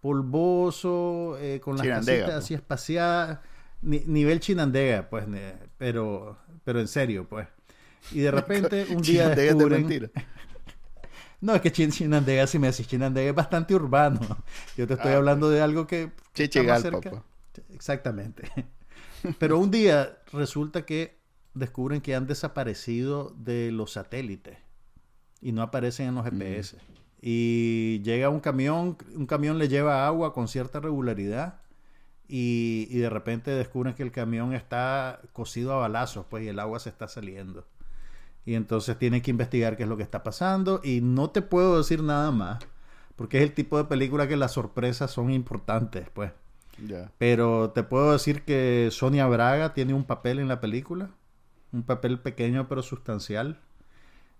[0.00, 2.36] polvoso, eh, con las casitas pues.
[2.36, 3.40] así espaciadas,
[3.82, 5.26] ni- nivel chinandega, pues,
[5.78, 7.48] pero, pero en serio, pues.
[8.10, 9.82] Y de repente un día de descubren...
[9.82, 10.10] mentira.
[11.40, 14.20] No, es que Chin- Chinandega, si me decís Chinandega, es bastante urbano.
[14.76, 17.10] Yo te estoy Ah, hablando de algo que Chichigalpa, cerca.
[17.10, 17.22] pues.
[17.74, 18.50] Exactamente.
[19.38, 21.18] Pero un día resulta que
[21.54, 24.58] descubren que han desaparecido de los satélites
[25.40, 26.78] y no aparecen en los GPS.
[27.20, 31.60] Y llega un camión, un camión le lleva agua con cierta regularidad
[32.26, 36.58] y, y de repente descubren que el camión está cosido a balazos, pues y el
[36.58, 37.66] agua se está saliendo.
[38.44, 41.78] Y entonces tienen que investigar qué es lo que está pasando y no te puedo
[41.78, 42.58] decir nada más
[43.16, 46.32] porque es el tipo de película que las sorpresas son importantes, pues.
[47.18, 51.10] Pero te puedo decir que Sonia Braga tiene un papel en la película,
[51.72, 53.60] un papel pequeño pero sustancial,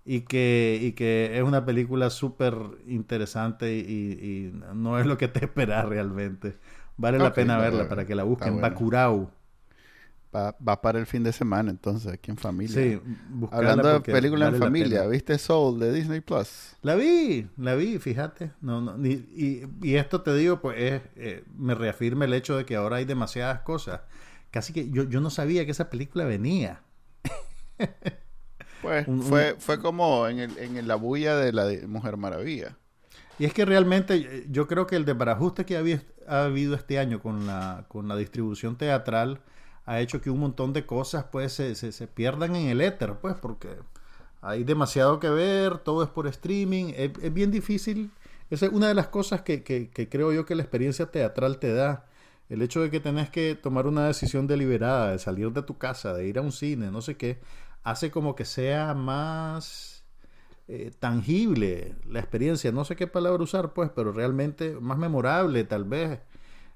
[0.05, 2.57] y que, y que es una película súper
[2.87, 6.59] interesante y, y no es lo que te esperas realmente.
[6.97, 8.61] Vale la pena verla para que la busquen.
[8.61, 9.30] Bacurau.
[10.35, 12.74] Va, va para el fin de semana entonces, aquí en familia.
[12.74, 13.01] Sí,
[13.51, 15.07] Hablando de porque película vale en familia.
[15.07, 16.74] ¿viste Soul de Disney Plus?
[16.80, 18.53] La vi, la vi, fíjate.
[18.62, 22.57] No, no, ni- y, y esto te digo, pues es, eh, me reafirma el hecho
[22.57, 24.01] de que ahora hay demasiadas cosas.
[24.51, 26.80] Casi que yo, yo no sabía que esa película venía.
[28.80, 32.76] Pues Un- fue, fue como en, el, en la bulla de la de Mujer Maravilla.
[33.39, 36.99] Y es que realmente eh, yo creo que el desbarajuste que había, ha habido este
[36.99, 39.41] año con la, con la distribución teatral
[39.87, 43.14] ha hecho que un montón de cosas pues se, se, se pierdan en el éter,
[43.20, 43.68] pues porque
[44.41, 48.11] hay demasiado que ver, todo es por streaming, es, es bien difícil.
[48.51, 51.59] Esa es una de las cosas que, que, que creo yo que la experiencia teatral
[51.59, 52.07] te da.
[52.49, 56.12] El hecho de que tenés que tomar una decisión deliberada, de salir de tu casa,
[56.14, 57.41] de ir a un cine, no sé qué,
[57.83, 60.05] hace como que sea más
[60.68, 62.72] eh, tangible la experiencia.
[62.72, 66.20] No sé qué palabra usar, pues, pero realmente más memorable, tal vez.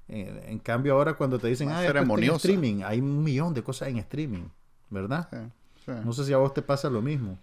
[0.09, 3.89] Eh, en cambio, ahora cuando te dicen, ah, en streaming, hay un millón de cosas
[3.89, 4.45] en streaming,
[4.89, 5.27] ¿verdad?
[5.31, 5.91] Sí, sí.
[6.05, 7.37] No sé si a vos te pasa lo mismo.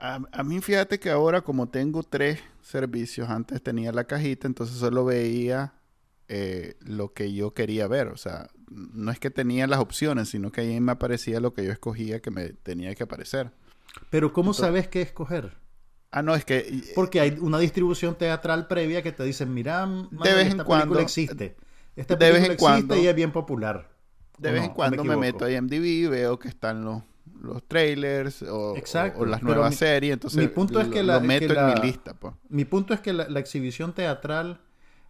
[0.00, 4.76] A, a mí fíjate que ahora como tengo tres servicios, antes tenía la cajita, entonces
[4.76, 5.74] solo veía
[6.28, 8.08] eh, lo que yo quería ver.
[8.08, 11.64] O sea, no es que tenía las opciones, sino que ahí me aparecía lo que
[11.64, 13.50] yo escogía que me tenía que aparecer.
[14.10, 15.52] Pero ¿cómo sabes qué escoger?
[16.10, 16.82] Ah, no, es que...
[16.94, 20.84] Porque hay una distribución teatral previa que te dicen, mira, De vez en esta cuando-
[20.84, 21.56] película existe.
[21.96, 23.90] Esta de vez en cuando- existe y es bien popular.
[24.38, 24.66] De ¿O vez no?
[24.66, 27.02] en ¿O cuando me, meto a IMDb y veo que están los,
[27.40, 30.12] los trailers o, Exacto, o las nuevas mi- series.
[30.14, 32.14] Entonces mi punto es lo- que la- lo meto que en la- mi lista.
[32.14, 32.34] Pues.
[32.48, 34.60] Mi punto es que la, la exhibición teatral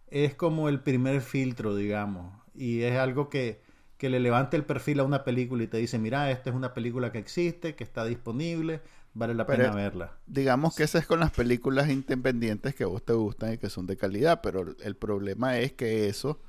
[0.09, 3.61] es como el primer filtro, digamos, y es algo que,
[3.97, 6.73] que le levante el perfil a una película y te dice, mira, esta es una
[6.73, 8.81] película que existe, que está disponible,
[9.15, 10.11] vale la Pero- pena verla.
[10.27, 13.69] Digamos que eso es con las películas independientes que a vos te gustan y que
[13.69, 16.39] son de calidad, pero el problema es que eso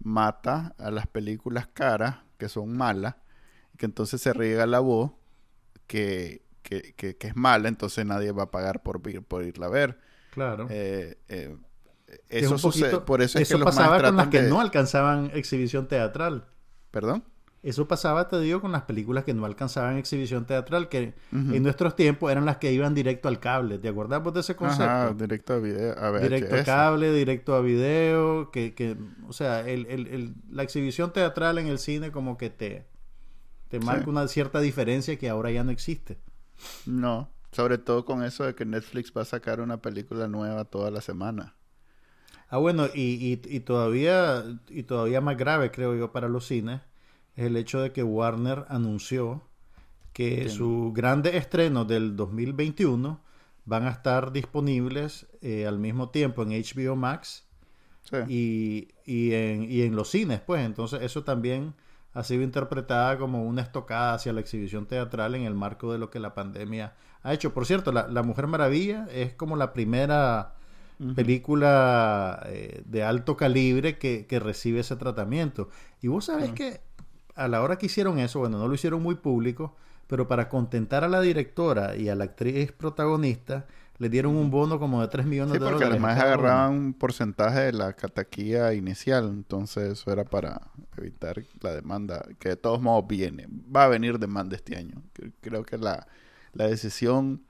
[0.00, 3.16] mata a las películas caras, que son malas,
[3.74, 5.12] y que entonces se riega la voz
[5.86, 9.70] que, que, que- que es mala, entonces nadie va a pagar por, por irla a
[9.70, 9.98] ver.
[10.30, 10.66] Claro.
[10.70, 11.56] Eh, eh,
[12.28, 14.60] Que es eso sucede, por eso es que los pasaba con las que de- no
[14.60, 16.48] alcanzaban exhibición teatral.
[16.90, 17.24] ¿Perdón?
[17.68, 21.96] Eso pasaba, te digo, con las películas que no alcanzaban exhibición teatral, que en nuestros
[21.96, 23.78] tiempos eran las que iban directo al cable.
[23.78, 24.84] ¿Te acordás vos de ese concepto?
[24.84, 26.64] Ajá, directo a video, a directo a VHS.
[26.64, 28.96] cable, directo a video, que, que
[29.26, 32.86] o sea, el, el- el- la exhibición teatral en el cine como que te,
[33.68, 34.10] te marca Sí.
[34.10, 36.18] una cierta diferencia que ahora ya no existe.
[36.86, 40.92] No, sobre todo con eso de que Netflix va a sacar una película nueva toda
[40.92, 41.54] la semana.
[42.48, 46.80] Ah, bueno, y, y, y todavía, y todavía más grave, creo yo, para los cines,
[47.36, 49.42] es el hecho de que Warner anunció
[50.12, 53.20] que sus grandes estrenos del 2021
[53.66, 57.44] van a estar disponibles eh, al mismo tiempo en HBO Max
[58.04, 58.16] Sí.
[58.28, 60.64] y, y, en, y en los cines, pues.
[60.64, 61.74] Entonces, eso también
[62.14, 66.08] ha sido interpretada como una estocada hacia la exhibición teatral en el marco de lo
[66.08, 67.52] que la pandemia ha hecho.
[67.52, 70.54] Por cierto, La, la Mujer Maravilla es como la primera
[71.14, 75.68] película eh, de alto calibre que, que recibe ese tratamiento.
[76.00, 76.80] Y vos sabés que
[77.36, 79.76] a la hora que hicieron eso, bueno, no lo hicieron muy público,
[80.08, 83.66] pero para contentar a la directora y a la actriz protagonista,
[83.98, 86.02] le dieron un bono como de 3 millones Sí, de porque dólares.
[86.04, 90.60] a además agarraban un porcentaje de la cataquía inicial, entonces eso era para
[90.96, 95.02] evitar la demanda, que de todos modos viene, va a venir demanda este año.
[95.14, 96.08] Cre- Creo que la,
[96.52, 97.42] la decisión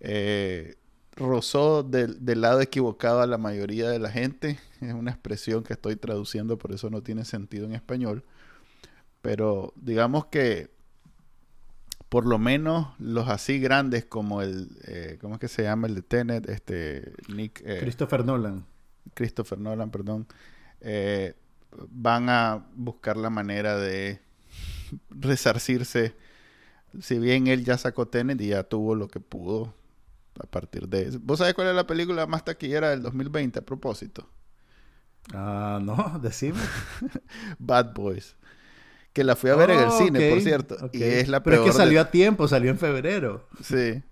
[0.00, 0.76] eh,
[1.16, 5.74] rozó del, del lado equivocado a la mayoría de la gente, es una expresión que
[5.74, 8.24] estoy traduciendo, por eso no tiene sentido en español,
[9.26, 10.70] pero digamos que
[12.08, 15.96] por lo menos los así grandes como el, eh, ¿cómo es que se llama el
[15.96, 16.48] de Tenet?
[16.48, 18.64] Este, Nick, eh, Christopher Nolan.
[19.14, 20.28] Christopher Nolan, perdón,
[20.80, 21.34] eh,
[21.90, 24.20] van a buscar la manera de
[25.10, 26.14] resarcirse.
[27.00, 29.74] Si bien él ya sacó Tenet y ya tuvo lo que pudo
[30.38, 31.18] a partir de eso.
[31.20, 34.30] ¿Vos sabés cuál es la película más taquillera del 2020 a propósito?
[35.34, 36.60] Ah, no, decime.
[37.58, 38.36] Bad Boys.
[39.16, 40.76] Que la fui a ver en el Oh, cine, por cierto.
[40.92, 41.68] Y es la Pero peor.
[41.68, 43.48] es que salió de- a tiempo, salió en febrero.
[43.62, 44.02] Sí,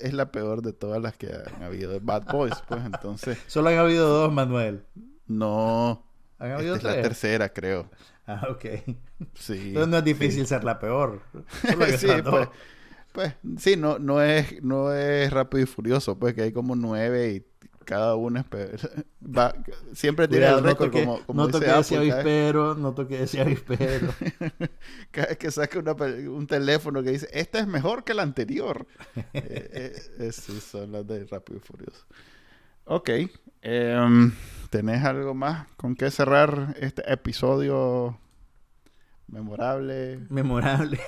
[0.00, 3.36] es la peor de todas las que han habido de Bad Boys, pues entonces.
[3.48, 4.82] Solo han habido dos, Manuel.
[5.26, 6.06] No.
[6.38, 7.02] ¿Han Esta habido es la tres?
[7.02, 7.90] tercera, creo.
[8.26, 8.64] Ah, ok.
[9.34, 9.58] Sí.
[9.68, 11.20] Entonces no es difícil ser la peor.
[11.70, 12.48] Solo sí, pues,
[13.12, 17.32] pues, sí, no, no es, no es rápido y furioso, pues que hay como nueve
[17.34, 18.14] y cada
[18.44, 18.76] pe-
[19.22, 19.54] va,
[19.94, 22.92] siempre tiene Cuidado, el no récord como, como no dice toque ese vez- avispero, no
[22.94, 24.08] toque ese avispero.
[25.10, 25.94] cada vez que saca una
[26.28, 28.86] un teléfono que dice, esta es mejor que la anterior.
[29.32, 32.04] Eh, eh, eh, sí, son las de rápido y furioso.
[32.84, 33.10] Ok,
[33.62, 34.32] em,
[34.70, 38.18] ¿tenés algo más con qué cerrar este episodio
[39.28, 40.20] memorable?
[40.30, 41.00] Memorable.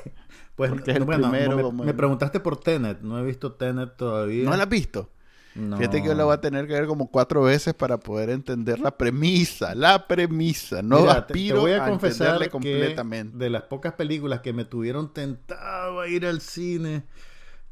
[0.57, 3.01] Pues el bueno, primero, me, como me preguntaste por Tenet.
[3.03, 4.45] No he visto Tenet todavía.
[4.49, 5.11] ¿No la has visto?
[5.59, 5.76] No.
[5.76, 8.78] Fíjate que yo la voy a tener que ver como cuatro veces para poder entender
[8.78, 10.82] la premisa, la premisa.
[10.82, 13.36] No Mira, aspiro te voy a, a, confesar entenderle que completamente.
[13.36, 17.02] de las pocas películas que me tuvieron tentado a ir al cine,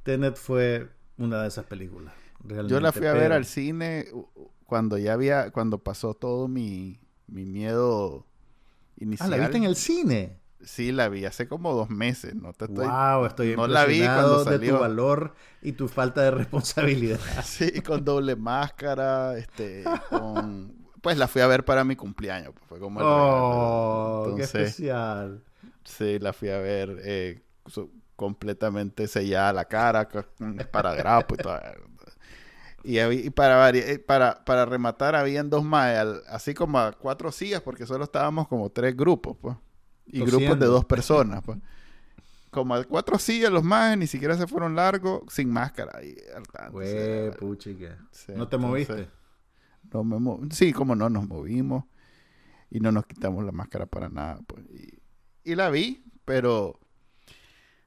[0.03, 2.12] Tenet fue una de esas películas.
[2.41, 4.07] Realmente, Yo la fui a ver pero- al cine
[4.66, 9.30] cuando ya había, cuando pasó todo mi, mi miedo Ah, inicial.
[9.30, 10.39] ¿la viste en el cine?
[10.67, 12.35] Sí, la vi hace como dos meses.
[12.35, 12.87] No te estoy...
[12.87, 14.81] wow, estoy no la vi cuando de tu salió.
[14.81, 17.21] valor y tu falta de responsabilidad.
[17.45, 20.75] Sí, con doble máscara, este, con...
[21.01, 22.53] Pues la fui a ver para mi cumpleaños.
[22.53, 25.45] pues, fue como el Oh, qué especial.
[25.85, 27.43] Sí, la fui a ver eh,
[28.17, 31.61] completamente sellada la cara, con esparadrapo y todo.
[32.83, 35.95] Y, para, eh, para, para rematar, habían dos más,
[36.29, 39.57] así como a cuatro sillas, porque solo estábamos como tres grupos, pues.
[40.07, 41.59] Y grupos de dos personas, pues.
[42.51, 46.03] Como a cuatro sillas los más, ni siquiera se fueron largos, sin máscara.
[46.05, 46.17] Y,
[46.71, 47.99] Güey, puchica.
[48.13, 49.11] Sí, ¿No te entonces, moviste?
[49.93, 51.85] no me mo- sí, como no, nos movimos
[52.71, 54.41] y no nos quitamos la máscara para nada.
[54.47, 54.65] Pues.
[54.71, 54.99] Y,
[55.53, 56.81] y la vi, pero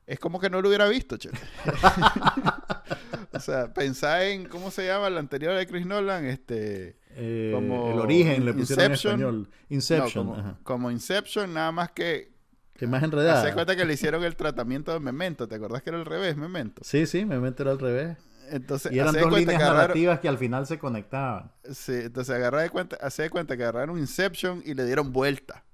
[0.05, 1.29] es como que no lo hubiera visto, che.
[3.33, 6.25] o sea, pensá en, ¿cómo se llama la anterior de Chris Nolan?
[6.25, 9.13] Este, Eh, Como el origen le pusieron Inception.
[9.13, 9.49] en español.
[9.69, 10.57] no, Inception.
[10.63, 12.31] como, Inception, nada más que...
[12.75, 13.41] Que más enredada.
[13.41, 15.47] Hace cuenta que le hicieron el tratamiento de Memento.
[15.49, 16.81] ¿Te acordás que era al revés, Memento?
[16.85, 18.17] Sí, sí, me meto al revés.
[18.51, 21.51] Entonces, Y eran dos líneas que agarraron- narrativas que al final se conectaban.
[21.71, 25.65] Sí, entonces agarré de cuenta, hace de cuenta que agarraron Inception y le dieron vuelta.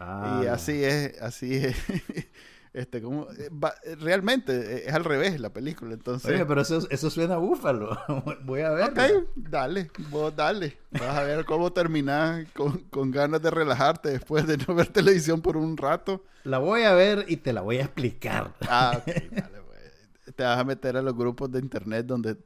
[0.00, 1.76] Ah, y así es, así es.
[2.74, 6.28] Este, como, eh, va- realmente eh, es al revés la película, entonces...
[6.32, 7.96] Oye, pero eso, eso suena a búfalo.
[8.44, 8.90] Voy a ver.
[8.90, 8.98] Ok,
[9.36, 10.76] dale, vos dale.
[10.90, 15.40] Vas a ver cómo terminás con, con ganas de relajarte después de no ver televisión
[15.40, 16.24] por un rato.
[16.42, 18.52] La voy a ver y te la voy a explicar.
[18.68, 20.34] Ah, ok, dale, pues.
[20.34, 22.36] Te vas a meter a los grupos de internet donde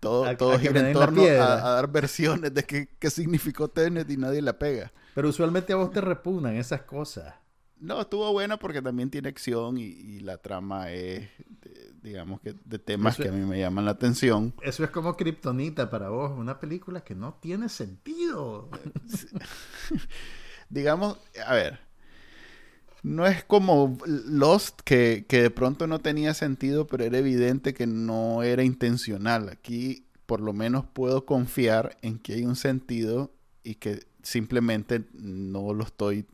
[0.00, 4.10] todo, A- todo a gira en torno a dar versiones de qué, qué significó Tenet
[4.10, 4.90] y nadie la pega.
[5.14, 7.34] Pero usualmente a vos te repugnan esas cosas.
[7.80, 11.28] No, estuvo buena porque también tiene acción y, y la trama es,
[11.62, 14.54] de- digamos que, de temas Eso- que a mí me llaman la atención.
[14.62, 18.68] Eso es como Kryptonita para vos, una película que no tiene sentido.
[20.70, 21.80] digamos, a ver,
[23.02, 27.86] no es como Lost que, que de pronto no tenía sentido, pero era evidente que
[27.86, 29.48] no era intencional.
[29.48, 33.32] Aquí por lo menos puedo confiar en que hay un sentido
[33.64, 36.26] y que simplemente no lo estoy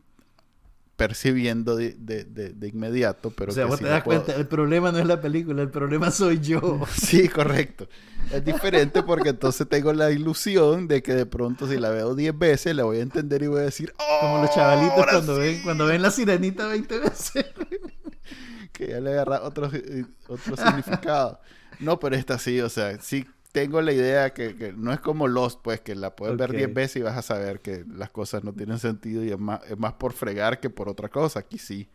[0.97, 4.23] percibiendo de, de- de- de inmediato, pero o sea, que vos sí te das puedo-
[4.25, 6.81] cuenta, el problema no es la película, el problema soy yo.
[6.95, 7.89] Sí, correcto.
[8.33, 12.37] Es diferente porque entonces tengo la ilusión de que de pronto si la veo 10
[12.37, 14.19] veces la voy a entender y voy a decir, ¡Oh!
[14.21, 15.41] Como los chavalitos ahora cuando sí".
[15.43, 17.45] ven, cuando ven la sirenita 20 veces.
[18.73, 21.41] que ya le agarra otro, eh, otro significado.
[21.79, 23.27] No, pero esta sí, o sea, sí
[23.57, 26.57] tengo la idea que, que no es como Lost, pues, que la puedes ver Ok.
[26.57, 29.61] 10 veces y vas a saber que las cosas no tienen sentido y es más,
[29.67, 31.41] es más por fregar que por otra cosa.
[31.41, 31.89] Aquí sí.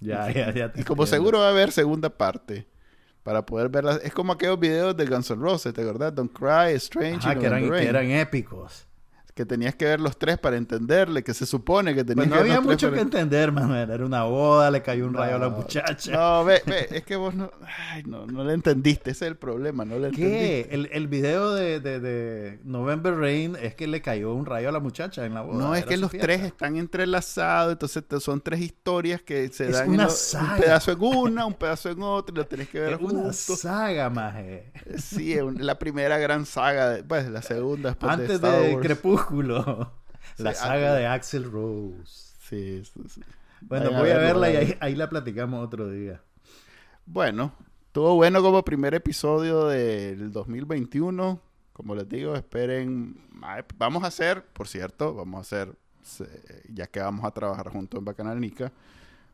[0.00, 0.72] Ya, ya, ya.
[0.76, 1.06] Y como entiendo.
[1.06, 2.66] seguro va a haber segunda parte
[3.22, 4.00] para poder verla.
[4.02, 6.14] Es como aquellos videos de Guns N' Roses, ¿te acordás?
[6.14, 8.86] Don't Cry, Strange y que eran, que eran épicos.
[9.38, 12.34] Que tenías que ver los tres para entenderle, que se supone que tenías Pues no
[12.34, 13.88] que ver había los tres mucho para- que entender, Manuel.
[13.88, 16.10] Era una boda, le cayó un rayo a la muchacha.
[16.10, 17.48] No, ve, ve, es que vos no,
[17.92, 20.22] ay, no, no le entendiste, ese es el problema, no le ¿Qué?
[20.62, 20.74] entendiste.
[20.74, 24.72] El, el video de, de, de November Rain es que le cayó un rayo a
[24.72, 25.56] la muchacha en la boda.
[25.64, 26.26] No, es que los fiesta.
[26.26, 30.54] tres están entrelazados, entonces son tres historias que se Es dan en una lo- saga.
[30.56, 33.32] un pedazo en una, un pedazo en otra, y lo tenés que ver Es una
[33.32, 34.72] saga, maje.
[34.96, 38.60] Sí, es un- la primera gran saga, de- pues la segunda después de Antes Star
[38.62, 38.82] de Wars.
[39.28, 39.92] Crepúsculo.
[40.38, 42.34] La Sí, saga de Axel Rose.
[42.40, 43.20] Sí, sí, sí.
[43.60, 46.20] Bueno, Vayan voy a verla y ahí, ahí la platicamos otro día.
[47.06, 47.52] Bueno,
[47.86, 51.40] estuvo bueno como primer episodio del 2021.
[51.72, 53.16] Como les digo, esperen.
[53.76, 55.76] Vamos a hacer, por cierto, vamos a hacer,
[56.68, 58.72] ya que vamos a trabajar juntos en Bacanal Nica,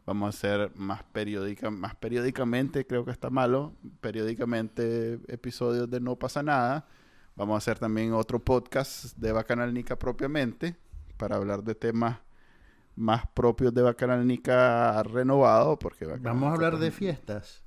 [0.04, 6.16] vamos a hacer más, periódica, más periódicamente, creo que está malo, periódicamente episodios de No
[6.16, 6.86] pasa nada.
[7.36, 10.76] Vamos a hacer también otro podcast de Bacanal Nica propiamente,
[11.16, 12.18] para hablar de temas
[12.96, 17.62] más propios de Bacanal Nica renovado, porque Vamos a hablar de fiestas.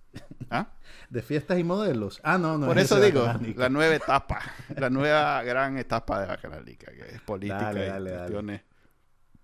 [0.50, 0.72] ¿Ah?
[1.10, 2.20] De fiestas y modelos.
[2.24, 2.66] Ah, no, no.
[2.68, 3.24] Por es eso digo,
[3.56, 4.40] la nueva etapa,
[4.76, 8.18] la nueva gran etapa de Bacanalica, que es política Dale, y dale, dale.
[8.22, 8.62] cuestiones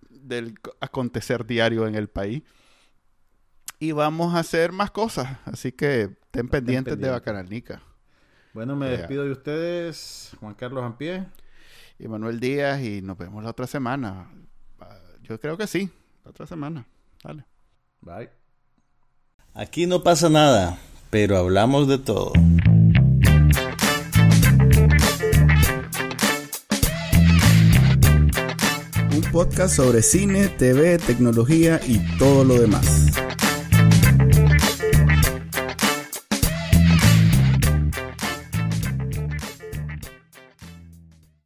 [0.09, 2.41] del co- acontecer diario en el país.
[3.79, 7.09] Y vamos a hacer más cosas, así que estén pendientes de.
[7.09, 7.81] Bacanalnica.
[8.53, 10.31] Bueno, me despido de ustedes.
[10.39, 11.25] Juan Carlos Ampié.
[11.97, 14.29] Y Manuel Díaz, y nos vemos la otra semana.
[14.79, 15.89] Ah, Yo creo que sí,
[16.23, 16.85] la otra semana.
[17.23, 17.45] Dale.
[18.01, 18.29] Bye.
[19.53, 20.77] Aquí no pasa nada,
[21.09, 22.33] pero hablamos de todo.
[29.15, 33.02] Un podcast sobre cine, TV, tecnología y todo lo demás.